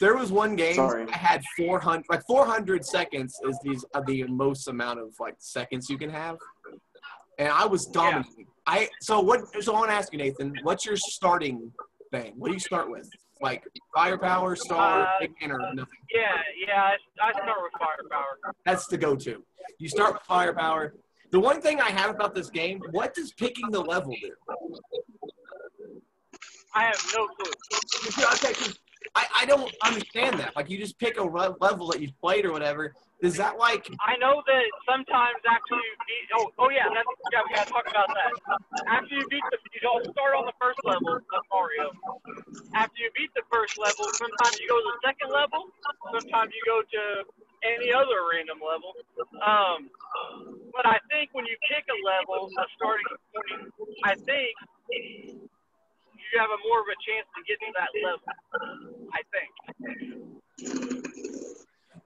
there 0.00 0.16
was 0.16 0.32
one 0.32 0.56
game 0.56 0.74
Sorry. 0.74 1.06
I 1.08 1.16
had 1.16 1.42
400 1.56 2.04
like 2.10 2.22
400 2.26 2.84
seconds 2.84 3.38
is 3.46 3.56
these 3.62 3.84
are 3.94 4.02
the 4.04 4.24
most 4.24 4.66
amount 4.66 4.98
of 4.98 5.10
like 5.20 5.36
seconds 5.38 5.88
you 5.88 5.96
can 5.98 6.10
have, 6.10 6.36
and 7.38 7.48
I 7.48 7.66
was 7.66 7.86
dominating. 7.86 8.46
I 8.66 8.88
so 9.00 9.20
what? 9.20 9.40
So 9.62 9.74
I 9.74 9.78
want 9.78 9.90
to 9.90 9.94
ask 9.96 10.12
you, 10.12 10.18
Nathan, 10.18 10.54
what's 10.62 10.86
your 10.86 10.96
starting 10.96 11.70
thing? 12.10 12.32
What 12.36 12.48
do 12.48 12.54
you 12.54 12.60
start 12.60 12.90
with? 12.90 13.08
Like 13.40 13.64
firepower, 13.94 14.56
star, 14.56 15.02
Uh, 15.02 15.06
big 15.20 15.32
man, 15.40 15.52
or 15.52 15.58
nothing? 15.74 15.86
Yeah, 16.14 16.28
yeah, 16.66 16.82
I, 16.82 16.96
I 17.28 17.32
start 17.32 17.58
with 17.62 17.72
firepower. 17.78 18.38
That's 18.64 18.86
the 18.86 18.96
go-to. 18.96 19.42
You 19.78 19.88
start 19.88 20.14
with 20.14 20.22
firepower. 20.22 20.94
The 21.30 21.40
one 21.40 21.60
thing 21.60 21.80
I 21.80 21.90
have 21.90 22.10
about 22.10 22.34
this 22.34 22.48
game, 22.48 22.80
what 22.92 23.12
does 23.12 23.32
picking 23.32 23.70
the 23.70 23.80
level 23.80 24.14
do? 24.22 24.32
I 26.74 26.84
have 26.84 27.04
no 27.14 27.26
clue. 27.26 27.52
Okay, 28.34 28.52
I, 29.14 29.26
I 29.42 29.46
don't 29.46 29.72
understand 29.82 30.40
that. 30.40 30.56
Like 30.56 30.68
you 30.70 30.78
just 30.78 30.98
pick 30.98 31.18
a 31.18 31.22
le- 31.22 31.56
level 31.60 31.88
that 31.88 32.00
you've 32.00 32.18
played 32.20 32.44
or 32.44 32.52
whatever. 32.52 32.94
Is 33.22 33.36
that 33.38 33.56
like 33.56 33.88
I 34.02 34.18
know 34.18 34.42
that 34.44 34.66
sometimes 34.84 35.38
after 35.48 35.74
you 35.78 35.92
beat, 36.04 36.28
oh, 36.36 36.50
oh 36.58 36.68
yeah, 36.68 36.90
that's, 36.90 37.08
yeah, 37.32 37.40
we 37.46 37.54
gotta 37.54 37.70
talk 37.70 37.86
about 37.88 38.10
that. 38.10 38.32
After 38.90 39.14
you 39.14 39.24
beat 39.30 39.44
the, 39.48 39.58
you 39.72 39.80
don't 39.80 40.04
start 40.12 40.34
on 40.34 40.44
the 40.44 40.56
first 40.60 40.82
level 40.84 41.14
of 41.14 41.42
Mario. 41.48 41.94
After 42.74 42.98
you 42.98 43.08
beat 43.14 43.30
the 43.38 43.46
first 43.48 43.78
level, 43.78 44.10
sometimes 44.18 44.58
you 44.58 44.66
go 44.68 44.76
to 44.76 44.90
the 44.98 45.00
second 45.06 45.30
level, 45.30 45.70
sometimes 46.10 46.50
you 46.52 46.62
go 46.66 46.82
to 46.82 47.02
any 47.64 47.94
other 47.94 48.28
random 48.28 48.60
level. 48.60 48.92
Um, 49.40 49.88
but 50.74 50.84
I 50.84 50.98
think 51.08 51.30
when 51.32 51.46
you 51.46 51.56
pick 51.70 51.86
a 51.86 51.98
level, 52.04 52.50
starting 52.76 53.08
point, 53.32 53.72
I 54.04 54.14
think 54.26 54.52
you 56.34 56.40
have 56.40 56.50
a 56.50 56.58
more 56.68 56.80
of 56.80 56.86
a 56.90 56.96
chance 57.06 57.26
to 57.34 57.40
get 57.46 57.58
to 57.60 57.70
that 57.78 57.90
level. 58.02 58.26
I 59.12 59.22
think. 59.32 59.50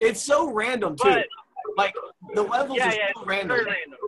it's 0.00 0.22
so 0.22 0.52
random 0.52 0.96
too? 0.96 1.08
But 1.08 1.26
like 1.76 1.94
the 2.34 2.42
levels 2.42 2.78
yeah, 2.78 2.88
are 2.88 2.94
yeah, 2.94 3.08
so 3.16 3.24
random. 3.24 3.56
random. 3.56 3.98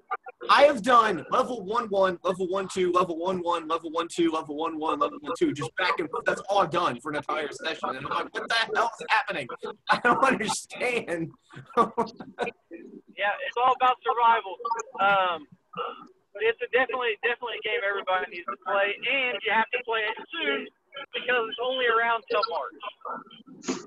I 0.48 0.62
have 0.64 0.82
done 0.82 1.24
level 1.30 1.62
one 1.64 1.86
one, 1.88 2.18
level 2.24 2.48
one 2.48 2.66
two, 2.68 2.92
level 2.92 3.18
one 3.18 3.42
one, 3.42 3.68
level 3.68 3.90
one 3.90 4.08
two, 4.08 4.30
level 4.30 4.56
one 4.56 4.78
one, 4.78 4.98
level 4.98 5.18
one 5.20 5.32
two, 5.38 5.52
just 5.52 5.74
back 5.76 5.98
and 5.98 6.10
forth. 6.10 6.24
That's 6.24 6.40
all 6.48 6.60
I've 6.60 6.70
done 6.70 6.98
for 7.00 7.10
an 7.10 7.16
entire 7.16 7.50
session, 7.52 7.90
and 7.90 8.06
I'm 8.06 8.24
like, 8.24 8.34
what 8.34 8.48
the 8.48 8.54
hell 8.74 8.90
is 8.98 9.06
happening? 9.10 9.46
I 9.90 10.00
don't 10.02 10.24
understand. 10.24 11.30
Yeah, 13.20 13.36
it's 13.46 13.56
all 13.62 13.74
about 13.76 13.96
survival. 14.00 14.56
Um, 14.98 15.46
but 16.40 16.48
it's 16.48 16.60
a 16.62 16.68
definitely 16.76 17.18
definitely 17.22 17.60
a 17.60 17.68
game 17.68 17.80
everybody 17.86 18.30
needs 18.32 18.46
to 18.46 18.56
play, 18.64 18.96
and 18.96 19.38
you 19.44 19.52
have 19.52 19.68
to 19.72 19.78
play 19.84 20.00
it 20.00 20.16
soon 20.32 20.66
because 21.12 21.48
it's 21.48 21.58
only 21.62 21.84
around 21.86 22.24
till 22.30 22.40
March. 22.48 23.84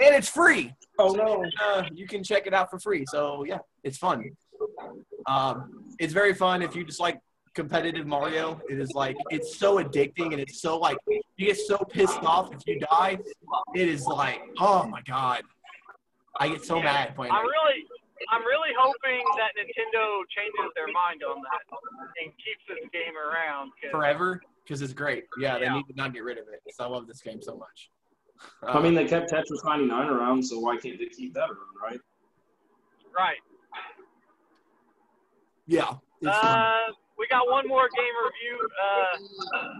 And 0.00 0.14
it's 0.14 0.28
free. 0.28 0.74
Oh 0.98 1.12
no. 1.12 1.44
Uh, 1.62 1.84
you 1.92 2.06
can 2.06 2.24
check 2.24 2.46
it 2.46 2.54
out 2.54 2.70
for 2.70 2.78
free. 2.78 3.04
So 3.08 3.44
yeah, 3.44 3.58
it's 3.84 3.98
fun. 3.98 4.24
Um, 5.26 5.84
it's 5.98 6.12
very 6.12 6.34
fun 6.34 6.62
if 6.62 6.74
you 6.74 6.84
just 6.84 7.00
like 7.00 7.20
competitive 7.54 8.06
Mario. 8.06 8.60
It 8.68 8.80
is 8.80 8.92
like 8.92 9.16
it's 9.30 9.56
so 9.56 9.82
addicting 9.82 10.32
and 10.32 10.40
it's 10.40 10.60
so 10.60 10.76
like 10.78 10.96
you 11.06 11.46
get 11.46 11.56
so 11.56 11.78
pissed 11.78 12.22
off 12.24 12.52
if 12.52 12.66
you 12.66 12.80
die. 12.80 13.18
It 13.74 13.88
is 13.88 14.06
like 14.06 14.40
oh 14.58 14.86
my 14.88 15.00
god, 15.06 15.42
I 16.40 16.48
get 16.48 16.64
so 16.64 16.80
mad 16.80 17.14
playing. 17.14 17.32
I'm 17.32 17.46
really, 17.46 17.86
I'm 18.30 18.44
really 18.44 18.70
hoping 18.78 19.22
that 19.38 19.52
Nintendo 19.58 20.22
changes 20.34 20.70
their 20.74 20.88
mind 20.92 21.22
on 21.22 21.42
that 21.42 21.62
and 22.22 22.32
keeps 22.38 22.62
this 22.68 22.88
game 22.92 23.16
around. 23.16 23.72
'cause- 23.80 23.90
forever 23.90 24.40
because 24.62 24.80
it's 24.82 24.92
great. 24.94 25.24
Yeah, 25.38 25.58
they 25.58 25.64
Yeah. 25.66 25.74
need 25.74 25.86
to 25.88 25.94
not 25.94 26.12
get 26.12 26.24
rid 26.24 26.38
of 26.38 26.48
it. 26.48 26.62
'cause 26.64 26.80
I 26.80 26.86
love 26.86 27.06
this 27.06 27.20
game 27.20 27.42
so 27.42 27.56
much. 27.56 27.90
I 28.62 28.80
mean, 28.80 28.94
they 28.94 29.06
kept 29.06 29.30
Tetris 29.30 29.64
99 29.64 30.08
around, 30.08 30.42
so 30.42 30.58
why 30.58 30.76
can't 30.76 30.98
they 30.98 31.06
keep 31.06 31.34
that 31.34 31.50
around, 31.50 31.76
right? 31.80 32.00
Right. 33.12 33.40
yeah. 35.66 35.96
Uh, 36.26 36.92
we 37.18 37.26
got 37.28 37.48
one 37.48 37.66
more 37.68 37.88
game 37.94 38.14
review. 38.24 38.68
Uh, 38.82 39.16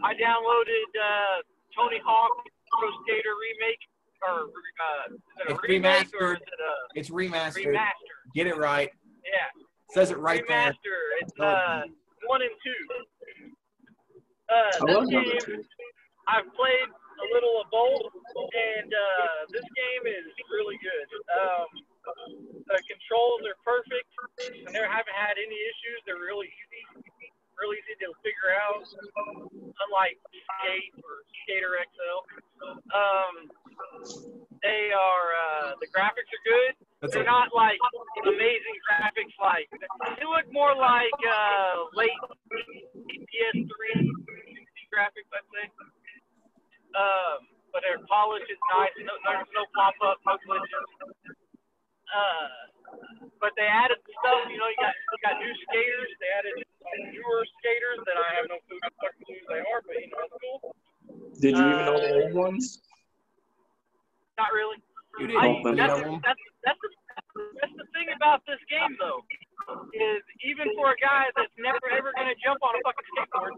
I 0.04 0.14
downloaded 0.14 1.00
uh, 1.02 1.42
Tony 1.76 1.98
Hawk 2.04 2.30
Pro 2.78 2.90
Skater 3.02 3.34
remake, 3.40 3.78
or 4.26 4.40
uh, 4.42 5.14
is 5.14 5.20
it 5.40 5.48
a 5.50 5.52
It's 5.54 5.62
remake 5.62 6.08
or 6.20 6.34
is 6.34 6.40
it 6.40 6.60
a 6.60 6.98
It's 6.98 7.10
remastered. 7.10 7.74
remaster? 7.74 8.13
Get 8.34 8.46
it 8.46 8.56
right. 8.56 8.90
Yeah, 9.24 9.48
Says 9.90 10.10
it 10.10 10.18
right 10.18 10.42
there. 10.48 10.72
remaster. 10.72 10.98
It's 11.20 11.32
uh, 11.40 11.82
one 12.26 12.42
and 12.42 12.50
two. 12.64 12.80
Uh, 14.48 14.54
I 14.54 14.92
love 14.92 15.04
this 15.08 15.12
number 15.12 15.30
game, 15.30 15.40
two. 15.40 15.62
I've 16.28 16.48
played 16.56 16.88
a 16.88 17.26
little 17.32 17.60
of 17.62 17.70
both, 17.70 18.10
and 18.36 18.90
uh, 18.92 19.38
this 19.52 19.64
game 19.64 20.04
is 20.08 20.26
really 20.52 20.76
good. 20.82 21.06
Um, 21.32 21.68
the 22.68 22.78
controls 22.84 23.40
are 23.48 23.56
perfect. 23.64 24.08
I 24.68 24.72
never 24.72 24.88
haven't 24.88 25.16
had 25.16 25.36
any 25.40 25.56
issues. 25.56 25.98
They're 26.04 26.20
really 26.20 26.48
easy, 26.52 26.82
really 27.60 27.78
easy 27.82 27.96
to 28.04 28.12
figure 28.20 28.52
out. 28.54 28.84
Unlike 29.88 30.18
Skate 30.30 30.94
or 31.02 31.26
Skater 31.44 31.74
XL, 31.82 32.18
um, 32.94 33.34
they 34.62 34.90
are 34.94 35.26
uh, 35.34 35.68
the 35.80 35.88
graphics 35.92 36.30
are 36.32 36.44
good. 36.46 36.72
That's 37.04 37.12
They're 37.12 37.22
a, 37.22 37.28
not 37.28 37.52
like 37.52 37.76
amazing 38.24 38.78
graphics. 38.88 39.36
Like 39.36 39.68
they 40.16 40.24
look 40.24 40.48
more 40.52 40.72
like 40.72 41.12
uh, 41.20 41.84
late 41.92 42.16
PS3 43.04 43.68
graphics, 44.88 45.28
I'd 45.36 45.48
say. 45.52 45.66
Um, 46.96 47.38
but 47.76 47.84
they're 47.84 48.00
polished. 48.08 48.48
It's 48.48 48.62
nice. 48.72 48.94
No, 49.04 49.12
there's 49.26 49.52
no 49.52 49.68
pop 49.76 49.98
up, 50.00 50.16
no 50.24 50.38
glitches. 50.48 50.88
Uh, 52.08 52.48
but 53.42 53.52
they 53.60 53.68
added 53.68 54.00
stuff. 54.00 54.48
You 54.48 54.56
know, 54.56 54.70
you 54.70 54.78
got 54.80 54.94
you 54.96 55.18
got 55.20 55.36
new 55.42 55.52
skaters. 55.68 56.08
They 56.24 56.30
added 56.32 56.63
newer 57.24 57.44
skaters 57.58 58.00
that 58.06 58.16
I 58.20 58.28
have 58.38 58.46
no 58.52 58.58
clue 58.68 58.78
what 59.00 59.12
clue 59.24 59.40
they 59.48 59.60
are, 59.64 59.80
but 59.84 59.96
you 59.96 60.08
know, 60.12 60.20
it's 60.28 60.36
cool. 60.38 60.76
Did 61.40 61.56
you 61.56 61.64
even 61.64 61.84
know 61.88 61.98
the 61.98 62.10
Uh, 62.12 62.22
old 62.28 62.34
ones? 62.36 62.80
Not 64.38 64.50
really. 64.52 64.78
you 65.18 65.26
didn't 65.28 65.42
Don't 65.64 65.76
that's, 65.76 65.94
know 65.94 66.18
them. 66.18 66.20
that's, 66.24 66.42
that's, 66.66 66.80
the, 66.82 66.90
that's 67.60 67.76
the 67.78 67.86
thing 67.94 68.08
about 68.16 68.42
this 68.50 68.58
game, 68.70 68.94
though, 68.98 69.22
is 69.94 70.22
even 70.42 70.68
for 70.74 70.90
a 70.92 70.98
guy 70.98 71.30
that's 71.38 71.54
never 71.58 71.86
ever 71.94 72.10
going 72.14 72.28
to 72.30 72.38
jump 72.42 72.58
on 72.62 72.74
a 72.74 72.80
fucking 72.82 73.06
skateboard, 73.14 73.54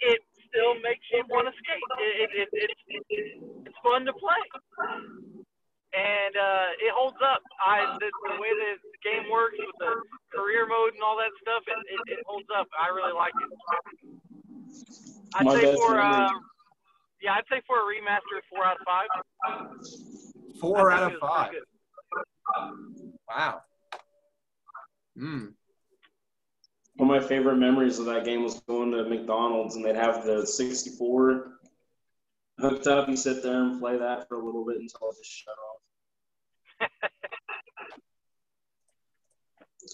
it 0.00 0.20
still 0.48 0.74
makes 0.82 1.02
you 1.12 1.22
want 1.30 1.46
to 1.50 1.54
skate. 1.58 1.82
It, 1.98 2.30
it, 2.30 2.48
it, 2.52 2.70
it's 3.10 3.34
it's 3.66 3.78
fun 3.82 4.06
to 4.06 4.14
play, 4.14 4.42
and 5.92 6.34
uh, 6.36 6.66
it 6.78 6.92
holds 6.94 7.18
up. 7.22 7.42
I 7.58 7.98
the, 7.98 8.06
the 8.06 8.40
way 8.40 8.50
the 8.54 8.78
game 9.02 9.30
works 9.30 9.58
with 9.58 9.74
the 9.78 10.02
career 10.36 10.66
mode 10.66 10.94
and 10.94 11.02
all 11.02 11.18
that 11.18 11.34
stuff, 11.42 11.62
it, 11.66 11.78
it, 11.90 12.18
it 12.18 12.20
holds 12.26 12.46
up. 12.54 12.68
I 12.78 12.94
really 12.94 13.14
like 13.14 13.34
it. 13.34 13.50
I'd 15.34 15.46
My 15.46 15.60
say 15.60 15.74
for 15.74 15.98
uh, 15.98 16.30
yeah, 17.22 17.34
I'd 17.34 17.44
say 17.50 17.60
for 17.66 17.76
a 17.78 17.84
remaster, 17.84 18.40
four 18.48 18.64
out 18.64 18.78
of 18.78 18.86
five. 18.86 19.08
Four 20.60 20.90
out 20.90 21.12
of 21.12 21.18
five. 21.20 21.52
Wow. 23.28 23.62
Hmm. 25.16 25.46
One 26.96 27.10
of 27.10 27.22
my 27.22 27.26
favorite 27.26 27.56
memories 27.56 27.98
of 27.98 28.06
that 28.06 28.24
game 28.24 28.42
was 28.42 28.60
going 28.60 28.90
to 28.92 29.04
McDonald's 29.04 29.76
and 29.76 29.84
they'd 29.84 29.96
have 29.96 30.24
the 30.24 30.46
64 30.46 31.52
hooked 32.58 32.86
up. 32.86 33.08
You 33.08 33.16
sit 33.16 33.42
there 33.42 33.62
and 33.62 33.80
play 33.80 33.96
that 33.96 34.28
for 34.28 34.40
a 34.40 34.44
little 34.44 34.64
bit 34.66 34.76
until 34.76 35.10
it 35.10 35.16
just 35.16 35.30
shut 35.30 35.54
off. 35.54 35.69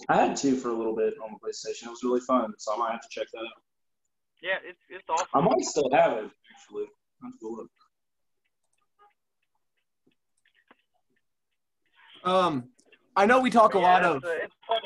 I 0.09 0.17
had 0.17 0.37
two 0.37 0.57
for 0.57 0.69
a 0.69 0.75
little 0.75 0.95
bit 0.95 1.15
on 1.23 1.31
the 1.33 1.39
PlayStation. 1.39 1.87
It 1.87 1.91
was 1.91 2.03
really 2.05 2.21
fun, 2.21 2.53
so 2.59 2.75
I 2.75 2.79
might 2.79 2.93
have 2.93 3.01
to 3.01 3.09
check 3.11 3.27
that 3.33 3.41
out. 3.41 3.63
Yeah, 4.43 4.59
it's 4.65 4.79
it's 4.89 5.05
awesome. 5.09 5.27
I 5.35 5.41
might 5.41 5.65
still 5.65 5.91
have 5.93 6.13
it 6.13 6.31
actually. 6.53 6.85
I 7.23 7.27
have 7.27 7.33
to 7.33 7.39
go 7.41 7.49
look. 7.51 7.71
Um, 12.25 12.65
I 13.15 13.25
know 13.25 13.41
we 13.41 13.51
talk 13.51 13.75
a 13.75 13.79
lot 13.79 14.05
it's, 14.05 14.17
of 14.17 14.25
uh, 14.25 14.35
it's 14.43 14.55
fun. 14.67 14.81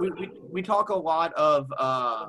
we, 0.00 0.10
we, 0.10 0.30
we 0.52 0.62
talk 0.62 0.90
a 0.90 0.94
lot 0.94 1.32
of 1.34 1.72
uh, 1.78 2.26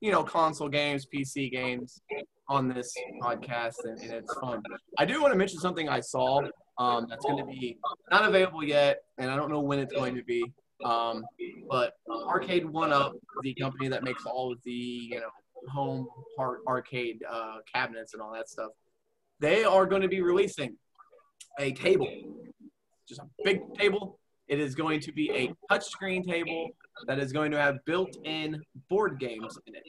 you 0.00 0.12
know 0.12 0.22
console 0.22 0.68
games, 0.68 1.06
PC 1.12 1.50
games 1.50 2.00
on 2.48 2.68
this 2.68 2.92
podcast, 3.20 3.84
and, 3.84 3.98
and 4.00 4.12
it's 4.12 4.34
fun. 4.38 4.62
I 4.98 5.04
do 5.04 5.20
want 5.20 5.32
to 5.32 5.38
mention 5.38 5.58
something 5.58 5.88
I 5.88 6.00
saw 6.00 6.42
um, 6.78 7.06
that's 7.08 7.24
going 7.24 7.38
to 7.38 7.44
be 7.44 7.78
not 8.10 8.24
available 8.24 8.64
yet, 8.64 9.02
and 9.18 9.30
I 9.30 9.36
don't 9.36 9.50
know 9.50 9.60
when 9.60 9.78
it's 9.78 9.92
going 9.92 10.14
to 10.14 10.24
be. 10.24 10.44
Um, 10.84 11.24
but 11.70 11.94
Arcade1Up, 12.08 13.12
the 13.42 13.54
company 13.54 13.88
that 13.88 14.02
makes 14.02 14.26
all 14.26 14.52
of 14.52 14.58
the 14.64 14.72
you 14.72 15.20
know 15.20 15.30
home 15.72 16.08
ar- 16.38 16.58
arcade 16.66 17.22
uh, 17.30 17.58
cabinets 17.72 18.14
and 18.14 18.22
all 18.22 18.32
that 18.32 18.48
stuff, 18.48 18.72
they 19.40 19.64
are 19.64 19.86
going 19.86 20.02
to 20.02 20.08
be 20.08 20.22
releasing 20.22 20.76
a 21.58 21.72
table, 21.72 22.08
just 23.06 23.20
a 23.20 23.26
big 23.44 23.60
table 23.74 24.18
it 24.52 24.60
is 24.60 24.74
going 24.74 25.00
to 25.00 25.12
be 25.12 25.30
a 25.30 25.50
touchscreen 25.72 26.26
table 26.26 26.68
that 27.06 27.18
is 27.18 27.32
going 27.32 27.50
to 27.52 27.58
have 27.58 27.82
built-in 27.86 28.60
board 28.90 29.18
games 29.18 29.56
in 29.66 29.74
it, 29.74 29.82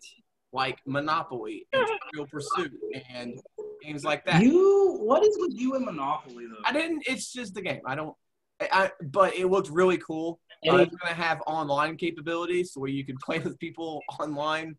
like 0.53 0.79
Monopoly 0.85 1.65
and 1.73 1.85
Trivial 1.85 2.27
Pursuit 2.31 2.71
and 3.13 3.37
games 3.83 4.03
like 4.03 4.25
that. 4.25 4.41
You, 4.41 4.97
what 5.01 5.23
is 5.23 5.37
with 5.39 5.53
you 5.53 5.75
and 5.75 5.85
Monopoly 5.85 6.45
though? 6.47 6.63
I 6.65 6.71
didn't. 6.71 7.03
It's 7.07 7.31
just 7.31 7.53
the 7.53 7.61
game. 7.61 7.81
I 7.85 7.95
don't. 7.95 8.15
I, 8.61 8.67
I 8.71 8.91
but 9.03 9.35
it 9.35 9.47
looked 9.47 9.69
really 9.69 9.97
cool. 9.97 10.39
Uh, 10.67 10.73
Any- 10.73 10.83
it's 10.83 10.95
going 10.95 11.13
to 11.13 11.21
have 11.21 11.41
online 11.47 11.97
capabilities 11.97 12.73
so 12.73 12.79
where 12.81 12.89
you 12.89 13.05
can 13.05 13.17
play 13.23 13.39
with 13.39 13.59
people 13.59 14.01
online. 14.19 14.75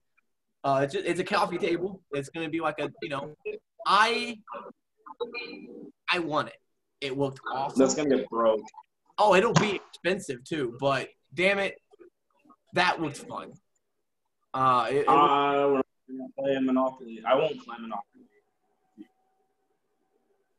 Uh, 0.62 0.80
it's, 0.84 0.94
just, 0.94 1.04
it's 1.06 1.20
a 1.20 1.24
coffee 1.24 1.58
table. 1.58 2.00
It's 2.12 2.30
going 2.30 2.46
to 2.46 2.50
be 2.50 2.60
like 2.60 2.78
a 2.80 2.90
you 3.02 3.10
know, 3.10 3.34
I 3.86 4.38
I 6.10 6.18
want 6.20 6.48
it. 6.48 6.56
It 7.00 7.18
looked 7.18 7.40
awesome. 7.52 7.78
That's 7.78 7.94
gonna 7.94 8.16
get 8.16 8.30
broke. 8.30 8.62
Oh, 9.18 9.34
it'll 9.34 9.52
be 9.52 9.76
expensive 9.76 10.42
too, 10.44 10.76
but 10.80 11.08
damn 11.34 11.58
it, 11.58 11.74
that 12.72 13.02
looks 13.02 13.20
fun. 13.20 13.52
Uh, 14.54 14.86
it, 14.88 14.96
it, 14.96 15.08
Uh, 15.08 15.68
we're 15.68 15.82
gonna 16.08 16.28
play 16.38 16.58
Monopoly. 16.60 17.22
I 17.26 17.34
won't 17.34 17.62
play 17.62 17.76
Monopoly. 17.78 18.24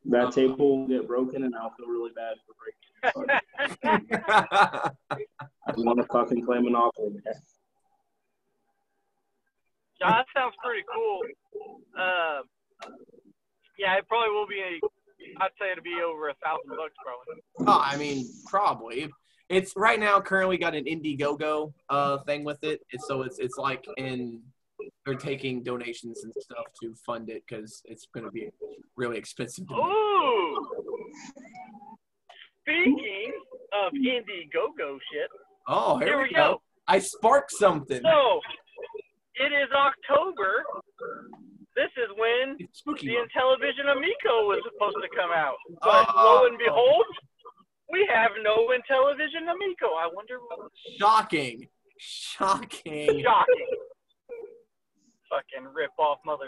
That 0.10 0.32
table 0.32 0.80
will 0.80 0.88
get 0.88 1.08
broken, 1.08 1.44
and 1.44 1.56
I'll 1.56 1.74
feel 1.78 1.88
really 1.88 2.12
bad 2.16 2.36
for 2.46 2.54
breaking. 2.62 3.42
it. 3.84 4.12
I 5.68 5.74
want 5.78 6.00
to 6.00 6.06
fucking 6.12 6.46
play 6.46 6.60
Monopoly. 6.60 7.14
Man. 7.14 7.22
Yeah, 10.00 10.10
that 10.10 10.26
sounds 10.36 10.54
pretty 10.64 10.84
cool. 10.94 11.22
Uh, 11.98 12.42
yeah, 13.80 13.98
it 13.98 14.08
probably 14.08 14.30
will 14.34 14.48
be. 14.48 14.60
A, 14.60 14.80
I'd 15.42 15.50
say 15.60 15.72
it'll 15.72 15.84
be 15.84 16.02
over 16.06 16.30
a 16.30 16.36
thousand 16.44 16.70
bucks 16.70 16.94
probably. 17.04 17.42
oh, 17.68 17.82
I 17.84 17.98
mean, 17.98 18.28
probably. 18.48 19.10
It's 19.50 19.74
right 19.76 20.00
now 20.00 20.20
currently 20.22 20.58
got 20.58 20.76
an 20.76 20.86
Indiegogo 20.86 21.74
uh 21.90 22.20
thing 22.24 22.44
with 22.44 22.64
it. 22.64 22.82
It's, 22.90 23.08
so 23.08 23.22
it's 23.22 23.40
it's 23.40 23.58
like 23.58 23.86
in 23.98 24.42
they're 25.06 25.16
taking 25.16 25.64
donations 25.64 26.24
and 26.24 26.34
stuff 26.40 26.66
to 26.82 26.94
fund 27.06 27.30
it 27.30 27.44
because 27.48 27.82
it's 27.86 28.08
going 28.14 28.26
to 28.26 28.32
be 28.32 28.50
really 28.98 29.18
expensive. 29.18 29.66
Ooh. 29.72 30.68
Speaking 32.62 33.32
of 33.74 33.94
Indiegogo 33.94 34.98
shit, 35.12 35.30
Oh, 35.68 35.98
here, 35.98 36.08
here 36.10 36.22
we 36.22 36.34
go. 36.34 36.62
I 36.88 37.00
sparked 37.00 37.52
something. 37.52 38.02
So 38.04 38.40
it 39.36 39.52
is 39.52 39.70
October. 39.76 40.64
This 41.76 41.90
is 41.98 42.10
when 42.18 42.58
spooky. 42.72 43.08
the. 43.08 43.14
Intellivision 43.14 43.92
Amico 43.92 44.46
was 44.48 44.62
supposed 44.72 44.98
to 45.02 45.10
come 45.18 45.32
out. 45.32 45.56
But 45.82 46.08
Oh. 46.16 46.42
lo 46.42 46.48
and 46.48 46.58
behold, 46.58 47.06
we 47.92 48.08
have 48.14 48.32
no 48.44 48.70
Intellivision 48.70 49.52
Amico. 49.52 49.88
I 49.96 50.08
wonder. 50.14 50.38
What... 50.40 50.72
Shocking. 51.00 51.68
Shocking. 51.98 53.22
Shocking. 53.24 53.78
Fucking 55.36 55.68
rip 55.76 55.92
off 56.00 56.24
mother. 56.24 56.48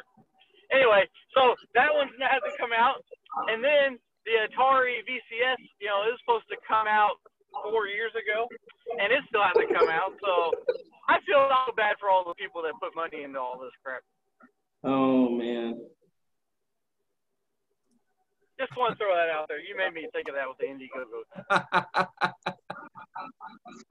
Anyway, 0.72 1.04
so 1.36 1.56
that 1.76 1.92
one 1.92 2.08
hasn't 2.24 2.56
come 2.56 2.72
out, 2.72 3.04
and 3.52 3.60
then 3.60 4.00
the 4.24 4.48
Atari 4.48 5.04
VCS, 5.04 5.60
you 5.80 5.88
know, 5.88 6.08
is 6.08 6.20
supposed 6.24 6.48
to 6.52 6.56
come 6.64 6.88
out 6.88 7.20
four 7.68 7.88
years 7.88 8.12
ago, 8.16 8.48
and 9.00 9.12
it 9.12 9.24
still 9.28 9.44
hasn't 9.44 9.68
come 9.76 9.90
out. 9.92 10.16
So 10.24 10.52
I 11.08 11.20
feel 11.28 11.48
so 11.48 11.76
bad 11.76 11.96
for 12.00 12.10
all 12.10 12.24
the 12.28 12.36
people 12.36 12.62
that 12.64 12.74
put 12.80 12.96
money 12.96 13.24
into 13.24 13.40
all 13.40 13.60
this 13.60 13.76
crap. 13.84 14.04
Oh 14.84 15.30
man. 15.30 15.80
Just 18.60 18.76
want 18.76 18.94
to 18.94 18.98
throw 18.98 19.14
that 19.16 19.30
out 19.30 19.48
there. 19.48 19.60
You 19.60 19.78
made 19.78 19.94
me 19.94 20.08
think 20.12 20.28
of 20.30 20.36
that 20.36 20.48
with 20.48 20.58
the 20.58 20.66
Indiegogo. 20.66 21.22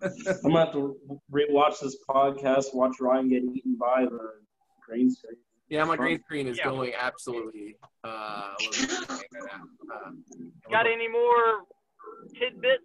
I'm 0.03 0.53
gonna 0.53 0.65
have 0.65 0.73
to 0.73 0.97
rewatch 1.33 1.81
this 1.81 1.97
podcast, 2.09 2.75
watch 2.75 2.97
Ryan 3.01 3.29
get 3.29 3.45
eaten 3.45 3.77
by 3.79 4.05
the 4.05 4.46
green 4.87 5.11
screen. 5.11 5.37
yeah, 5.69 5.85
my 5.85 5.97
green 5.97 6.21
screen 6.23 6.47
is 6.47 6.59
Yeah. 6.59 6.65
going 6.65 6.93
absolutely. 6.99 7.77
Uh, 8.05 8.53
what 8.61 8.69
was 8.69 8.83
it 8.83 8.91
saying 8.91 9.21
right 9.33 9.53
now? 9.89 9.95
Uh, 9.95 10.11
Got 10.71 10.87
any 10.87 11.09
more 11.09 11.65
tidbits? 12.39 12.85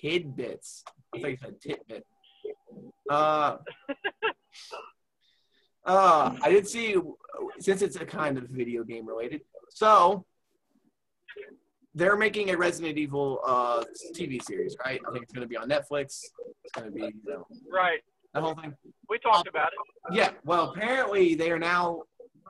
tidbits. 0.00 0.84
I 1.14 1.20
think 1.20 1.40
you 1.40 1.46
said 1.46 1.60
tidbit. 1.60 2.06
Uh, 3.08 3.58
uh, 5.86 6.36
I 6.42 6.50
did 6.50 6.66
see 6.66 6.96
since 7.58 7.82
it's 7.82 7.96
a 7.96 8.04
kind 8.06 8.38
of 8.38 8.44
video 8.48 8.82
game 8.84 9.06
related. 9.06 9.42
So 9.70 10.24
they're 11.94 12.16
making 12.16 12.50
a 12.50 12.56
Resident 12.56 12.98
Evil 12.98 13.40
uh, 13.46 13.84
TV 14.14 14.42
series, 14.42 14.76
right? 14.84 15.00
I 15.06 15.12
think 15.12 15.22
it's 15.24 15.32
going 15.32 15.42
to 15.46 15.48
be 15.48 15.56
on 15.56 15.68
Netflix. 15.68 16.20
It's 16.64 16.72
going 16.74 16.86
to 16.88 16.92
be 16.92 17.02
you 17.02 17.12
know 17.26 17.46
Right. 17.70 18.00
That 18.34 18.42
whole 18.42 18.54
thing. 18.54 18.74
We 19.08 19.18
talked 19.18 19.48
about 19.48 19.68
it. 19.68 20.14
Yeah. 20.16 20.30
Well, 20.44 20.70
apparently 20.70 21.34
they 21.34 21.50
are 21.50 21.58
now 21.58 22.02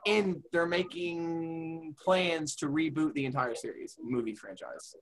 in. 0.05 0.41
They're 0.51 0.65
making 0.65 1.95
plans 2.03 2.55
to 2.57 2.67
reboot 2.67 3.13
the 3.13 3.25
entire 3.25 3.55
series, 3.55 3.95
movie 4.01 4.35
franchise. 4.35 4.95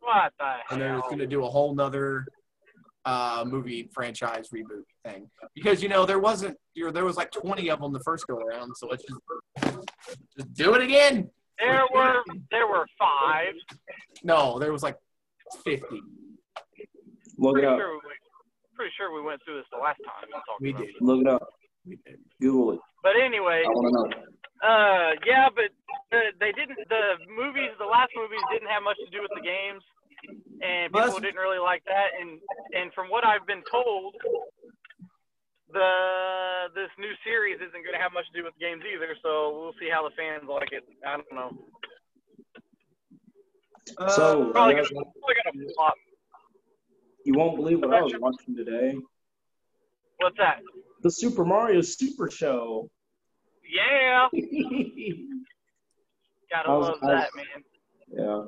What 0.00 0.32
the 0.38 0.44
hell? 0.44 0.60
and 0.70 0.80
they're 0.80 1.00
going 1.00 1.18
to 1.18 1.26
do 1.26 1.44
a 1.44 1.48
whole 1.48 1.74
nother 1.74 2.24
uh, 3.04 3.44
movie 3.46 3.90
franchise 3.92 4.48
reboot 4.54 4.84
thing 5.04 5.28
because 5.54 5.82
you 5.82 5.88
know 5.88 6.06
there 6.06 6.18
wasn't 6.18 6.56
you 6.74 6.84
know, 6.86 6.90
there 6.90 7.04
was 7.04 7.16
like 7.16 7.30
20 7.30 7.70
of 7.70 7.80
them 7.80 7.92
the 7.92 8.00
first 8.00 8.26
go 8.26 8.36
around 8.36 8.74
so 8.76 8.86
let's 8.86 9.04
just 9.04 9.78
just 10.36 10.52
do 10.54 10.74
it 10.74 10.82
again 10.82 11.30
There 11.58 11.84
were 11.94 12.22
there 12.50 12.66
were 12.66 12.86
five. 12.98 13.54
no 14.24 14.58
there 14.58 14.72
was 14.72 14.82
like 14.82 14.96
50 15.64 15.82
Look 17.38 17.56
it 17.58 17.62
Pretty 17.62 17.66
up. 17.68 17.78
sure 17.78 17.92
we, 17.94 18.00
pretty 18.78 18.94
sure 18.96 19.10
we 19.10 19.20
went 19.26 19.42
through 19.42 19.58
this 19.58 19.66
the 19.74 19.82
last 19.82 19.98
time 20.06 20.22
we 20.30 20.38
talked 20.46 20.62
we 20.62 20.70
about 20.70 20.86
did 20.86 20.94
it. 20.94 21.02
Look 21.02 21.20
it 21.20 21.28
up. 21.28 21.42
we 21.84 21.98
did 22.06 22.22
Google 22.40 22.78
it. 22.78 22.80
But 23.02 23.18
anyway, 23.18 23.66
I 23.66 23.68
want 23.74 23.90
to 23.90 23.92
know. 23.98 24.06
uh, 24.62 25.10
yeah, 25.26 25.50
but 25.50 25.70
uh, 26.14 26.30
they 26.38 26.52
didn't. 26.54 26.78
The 26.88 27.18
movies, 27.26 27.74
the 27.82 27.90
last 27.90 28.14
movies, 28.14 28.38
didn't 28.54 28.70
have 28.70 28.82
much 28.86 28.96
to 29.02 29.10
do 29.10 29.18
with 29.22 29.34
the 29.34 29.42
games, 29.42 29.82
and 30.62 30.94
people 30.94 31.10
that's- 31.18 31.26
didn't 31.26 31.42
really 31.42 31.58
like 31.62 31.82
that. 31.90 32.14
And 32.22 32.38
and 32.78 32.94
from 32.94 33.10
what 33.10 33.26
I've 33.26 33.46
been 33.50 33.62
told, 33.70 34.14
the 35.74 35.90
this 36.74 36.90
new 36.98 37.12
series 37.26 37.56
isn't 37.58 37.82
going 37.82 37.94
to 37.96 38.02
have 38.02 38.12
much 38.14 38.26
to 38.30 38.34
do 38.38 38.44
with 38.46 38.54
the 38.54 38.62
games 38.62 38.82
either. 38.86 39.14
So 39.22 39.58
we'll 39.58 39.76
see 39.80 39.90
how 39.90 40.06
the 40.06 40.14
fans 40.14 40.46
like 40.48 40.70
it. 40.72 40.84
I 41.06 41.18
don't 41.18 41.32
know. 41.34 41.50
uh, 43.98 44.08
So 44.10 44.50
Probably 44.52 44.74
gonna, 44.74 44.88
probably 44.90 45.36
gonna 45.44 45.74
flop. 45.74 45.94
You 47.28 47.34
won't 47.34 47.56
believe 47.56 47.80
what 47.80 47.92
I 47.92 48.00
was 48.00 48.14
watching 48.18 48.56
today. 48.56 48.96
What's 50.16 50.38
that? 50.38 50.62
The 51.02 51.10
Super 51.10 51.44
Mario 51.44 51.82
Super 51.82 52.30
Show. 52.30 52.88
Yeah, 53.70 54.28
gotta 56.50 56.70
was- 56.70 56.88
love 56.88 56.98
I 57.02 57.06
was- 57.06 57.20
that, 57.20 57.30
man. 57.36 57.62
Yeah. 58.16 58.44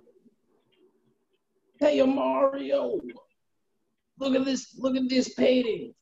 Hey 1.86 2.02
Mario, 2.02 2.98
look 4.18 4.34
at 4.34 4.46
this! 4.46 4.74
Look 4.78 4.96
at 4.96 5.08
this 5.10 5.34
painting. 5.34 5.92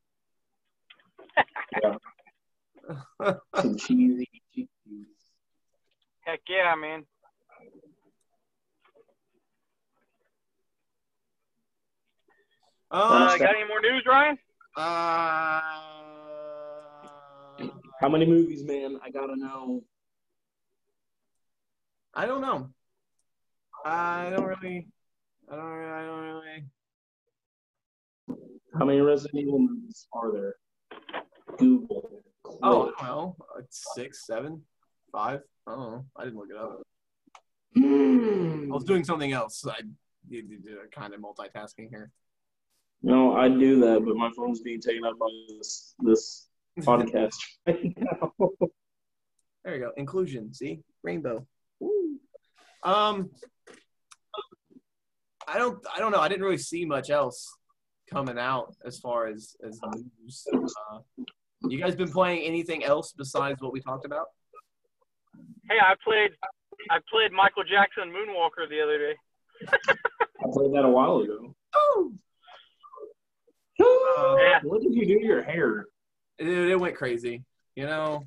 yeah. 1.83 1.95
Some 3.61 3.77
cheesy. 3.77 4.29
cheesy. 4.55 4.69
Heck 6.21 6.41
yeah, 6.49 6.75
man. 6.77 7.05
Uh, 12.91 12.95
uh, 13.31 13.37
got 13.39 13.55
any 13.55 13.67
more 13.69 13.81
news, 13.81 14.03
Ryan? 14.07 14.39
uh, 14.77 15.61
How 18.01 18.09
many 18.09 18.25
movies, 18.27 18.65
man? 18.65 18.99
I 19.05 19.11
gotta 19.11 19.37
know. 19.37 19.83
I 22.15 22.27
don't 22.27 22.41
know 22.41 22.71
I 23.85 24.31
don't 24.35 24.45
really 24.47 24.89
I 25.49 25.55
don't 25.55 25.85
I 25.85 26.05
don't 26.05 26.21
really 26.25 26.65
How 28.77 28.85
many 28.85 29.01
Resident 29.01 29.41
Evil 29.41 29.61
movies 29.61 30.09
are 30.13 30.33
there? 30.33 30.55
Google. 31.59 32.11
oh 32.63 32.93
I 32.99 33.07
don't 33.07 33.17
know 33.17 33.37
like 33.55 33.67
six 33.71 34.27
seven 34.27 34.63
five 35.13 35.43
I 35.69 35.71
don't 35.73 35.81
know 35.93 36.05
I 36.17 36.25
didn't 36.25 36.39
look 36.39 36.49
it 36.51 36.57
up 36.57 36.83
Hmm. 37.77 38.73
I 38.73 38.75
was 38.75 38.85
doing 38.85 39.05
something 39.05 39.31
else. 39.31 39.65
I 39.69 39.83
did 40.29 40.49
did 40.49 40.65
kind 40.91 41.15
of 41.15 41.21
multitasking 41.21 41.91
here. 41.91 42.11
No, 43.03 43.37
I 43.37 43.49
do 43.49 43.81
that, 43.81 44.05
but 44.05 44.17
my 44.17 44.31
phone's 44.37 44.61
being 44.61 44.81
taken 44.81 45.05
up 45.05 45.19
by 45.19 45.27
this 45.57 45.95
this 46.01 46.49
podcast 46.81 47.37
right 47.67 47.95
now. 47.97 48.33
There 49.65 49.75
you 49.75 49.81
go. 49.81 49.93
Inclusion. 49.97 50.53
See, 50.53 50.81
rainbow. 51.03 51.47
Woo. 51.81 52.19
Um, 52.83 53.31
I 55.47 55.59
don't. 55.59 55.79
I 55.95 55.99
don't 55.99 56.13
know. 56.13 56.21
I 56.21 56.29
didn't 56.29 56.43
really 56.43 56.59
see 56.59 56.85
much 56.85 57.11
else 57.11 57.49
coming 58.11 58.39
out 58.39 58.75
as 58.85 58.99
far 58.99 59.27
as 59.27 59.57
as 59.67 59.81
news. 60.23 60.45
Uh, 60.53 60.99
you 61.69 61.81
guys 61.81 61.95
been 61.95 62.11
playing 62.11 62.45
anything 62.45 62.85
else 62.85 63.13
besides 63.17 63.61
what 63.61 63.73
we 63.73 63.81
talked 63.81 64.05
about? 64.05 64.27
Hey, 65.69 65.77
I 65.81 65.95
played 66.05 66.31
I 66.91 66.99
played 67.11 67.33
Michael 67.33 67.65
Jackson 67.65 68.13
Moonwalker 68.13 68.69
the 68.69 68.81
other 68.81 68.99
day. 68.99 69.15
I 69.69 70.47
played 70.53 70.73
that 70.73 70.85
a 70.85 70.89
while 70.89 71.19
ago. 71.19 71.55
Oh, 71.75 72.13
Yeah. 73.79 74.61
What 74.63 74.83
did 74.83 74.95
you 74.95 75.07
do 75.07 75.19
to 75.21 75.25
your 75.25 75.43
hair? 75.43 75.87
it, 76.39 76.49
it 76.49 76.79
went 76.79 76.97
crazy. 76.97 77.45
You 77.77 77.87
know, 77.87 78.25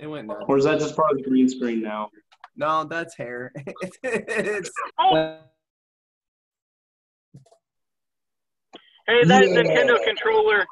it 0.00 0.06
went 0.06 0.26
nuts. 0.28 0.44
Or 0.48 0.58
is 0.58 0.64
that 0.64 0.78
just 0.78 0.96
part 0.96 1.12
of 1.12 1.18
the 1.18 1.24
green 1.24 1.48
screen 1.48 1.82
now? 1.82 2.10
No, 2.56 2.84
that's 2.84 3.16
hair. 3.16 3.52
it's 4.02 4.70
Oh, 4.98 5.38
hey, 9.06 9.24
that 9.24 9.48
Yeah. 9.48 9.62
Nintendo 9.62 10.02
controller 10.04 10.64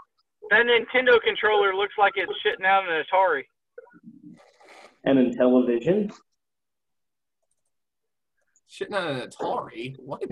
that 0.50 0.66
Nintendo 0.66 1.20
controller 1.22 1.74
looks 1.74 1.94
like 1.98 2.12
it's 2.16 2.32
shitting 2.44 2.66
out 2.66 2.88
an 2.88 3.02
Atari. 3.04 3.42
And 5.04 5.18
in 5.18 5.36
television? 5.36 6.10
shitting 8.70 8.94
out 8.94 9.10
an 9.10 9.28
Atari. 9.28 9.96
What? 9.98 10.22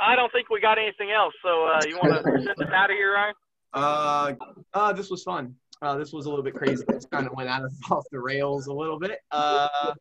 I 0.00 0.16
don't 0.16 0.32
think 0.32 0.48
we 0.48 0.60
got 0.60 0.78
anything 0.78 1.10
else, 1.10 1.34
so 1.42 1.66
uh, 1.66 1.80
you 1.86 1.96
want 1.96 2.14
to 2.14 2.22
send 2.44 2.48
us 2.48 2.74
out 2.74 2.90
of 2.90 2.96
here, 2.96 3.14
Ryan? 3.14 3.34
Uh, 3.72 4.32
uh, 4.74 4.92
this 4.92 5.10
was 5.10 5.22
fun. 5.22 5.54
Uh, 5.82 5.96
this 5.96 6.12
was 6.12 6.26
a 6.26 6.28
little 6.28 6.44
bit 6.44 6.54
crazy. 6.54 6.82
This 6.88 7.06
kind 7.06 7.26
of 7.26 7.34
went 7.34 7.48
out 7.48 7.64
of 7.64 7.72
off 7.90 8.04
the 8.10 8.20
rails 8.20 8.66
a 8.66 8.72
little 8.72 8.98
bit. 8.98 9.18
Uh, 9.30 9.94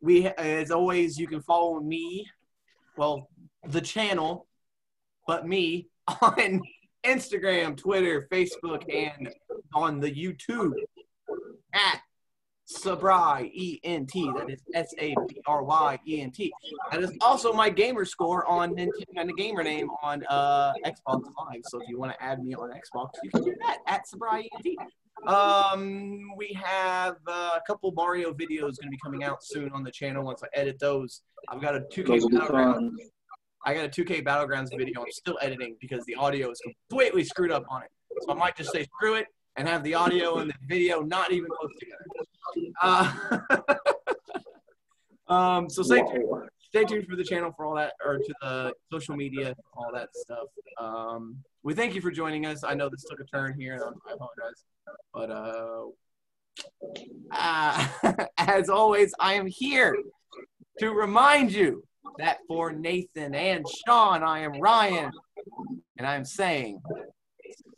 we, 0.00 0.26
as 0.26 0.70
always, 0.70 1.18
you 1.18 1.26
can 1.26 1.40
follow 1.40 1.80
me, 1.80 2.26
well, 2.96 3.28
the 3.68 3.80
channel, 3.80 4.46
but 5.26 5.46
me 5.46 5.88
on 6.22 6.62
Instagram, 7.04 7.76
Twitter, 7.76 8.28
Facebook, 8.30 8.82
and 8.92 9.32
on 9.74 10.00
the 10.00 10.10
YouTube 10.10 10.72
at 11.72 12.00
Sabry 12.68 13.50
E 13.54 13.80
N 13.84 14.06
T. 14.06 14.30
That 14.36 14.50
is 14.50 14.60
S 14.74 14.92
A 14.98 15.14
B 15.28 15.40
R 15.46 15.62
Y 15.62 15.98
E 16.06 16.20
N 16.20 16.30
T. 16.30 16.52
That 16.90 17.02
is 17.02 17.12
also 17.20 17.52
my 17.52 17.70
gamer 17.70 18.04
score 18.04 18.44
on 18.46 18.74
Nintendo 18.74 18.90
and 19.16 19.28
the 19.28 19.34
gamer 19.34 19.62
name 19.62 19.88
on 20.02 20.24
uh, 20.28 20.72
Xbox 20.84 21.22
Live. 21.38 21.62
So 21.64 21.80
if 21.80 21.88
you 21.88 21.98
want 21.98 22.12
to 22.12 22.22
add 22.22 22.42
me 22.42 22.54
on 22.54 22.70
Xbox, 22.70 23.10
you 23.22 23.30
can 23.30 23.44
do 23.44 23.54
that 23.66 23.78
at 23.86 24.02
Sabry 24.06 24.48
ENT. 24.56 24.76
Um, 25.26 26.20
we 26.36 26.52
have 26.62 27.16
uh, 27.26 27.52
a 27.56 27.62
couple 27.66 27.90
Mario 27.92 28.32
videos 28.32 28.78
going 28.78 28.84
to 28.84 28.90
be 28.90 28.98
coming 29.02 29.24
out 29.24 29.42
soon 29.42 29.70
on 29.72 29.82
the 29.82 29.90
channel. 29.90 30.24
Once 30.24 30.42
I 30.42 30.48
edit 30.52 30.78
those, 30.78 31.22
I've 31.48 31.60
got 31.60 31.74
a 31.74 31.80
2K 31.80 32.06
Those 32.06 32.26
Battlegrounds. 32.26 32.90
I 33.64 33.74
got 33.74 33.84
a 33.84 33.88
2K 33.88 34.24
Battlegrounds 34.24 34.76
video. 34.76 35.00
I'm 35.00 35.06
still 35.10 35.38
editing 35.40 35.76
because 35.80 36.04
the 36.04 36.14
audio 36.16 36.50
is 36.50 36.60
completely 36.88 37.24
screwed 37.24 37.50
up 37.50 37.64
on 37.70 37.82
it. 37.82 37.90
So 38.22 38.32
I 38.32 38.34
might 38.34 38.56
just 38.56 38.72
say 38.72 38.84
screw 38.84 39.14
it 39.14 39.26
and 39.56 39.66
have 39.66 39.82
the 39.82 39.94
audio 39.94 40.38
and 40.38 40.50
the 40.50 40.54
video 40.68 41.00
not 41.00 41.32
even 41.32 41.48
close 41.48 41.72
together. 41.80 42.04
Uh, 42.82 43.12
um, 45.28 45.70
so 45.70 45.82
stay 45.82 46.00
tuned, 46.00 46.48
stay 46.60 46.84
tuned 46.84 47.06
for 47.06 47.16
the 47.16 47.24
channel 47.24 47.52
for 47.56 47.66
all 47.66 47.74
that, 47.74 47.92
or 48.04 48.18
to 48.18 48.34
the 48.40 48.72
social 48.92 49.16
media, 49.16 49.54
all 49.76 49.90
that 49.92 50.08
stuff. 50.14 50.48
Um, 50.78 51.36
we 51.62 51.74
thank 51.74 51.94
you 51.94 52.00
for 52.00 52.10
joining 52.10 52.46
us. 52.46 52.64
I 52.64 52.74
know 52.74 52.88
this 52.88 53.04
took 53.08 53.20
a 53.20 53.24
turn 53.24 53.54
here, 53.58 53.74
and 53.74 53.82
I 54.08 54.12
apologize. 54.14 54.64
But 55.12 55.30
uh, 55.30 55.86
uh, 57.32 58.26
as 58.38 58.68
always, 58.68 59.12
I 59.18 59.34
am 59.34 59.46
here 59.46 59.96
to 60.78 60.90
remind 60.90 61.52
you 61.52 61.82
that 62.18 62.38
for 62.46 62.72
Nathan 62.72 63.34
and 63.34 63.64
Sean, 63.86 64.22
I 64.22 64.40
am 64.40 64.60
Ryan, 64.60 65.10
and 65.98 66.06
I'm 66.06 66.24
saying, 66.24 66.80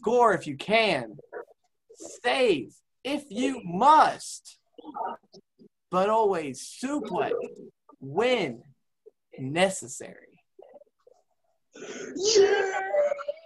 score 0.00 0.34
if 0.34 0.46
you 0.46 0.56
can, 0.56 1.16
save 2.22 2.72
if 3.04 3.24
you 3.30 3.62
must, 3.64 4.57
but 5.90 6.10
always 6.10 6.60
suplex 6.60 7.32
when 8.00 8.62
necessary. 9.38 10.14
Yeah. 12.16 12.80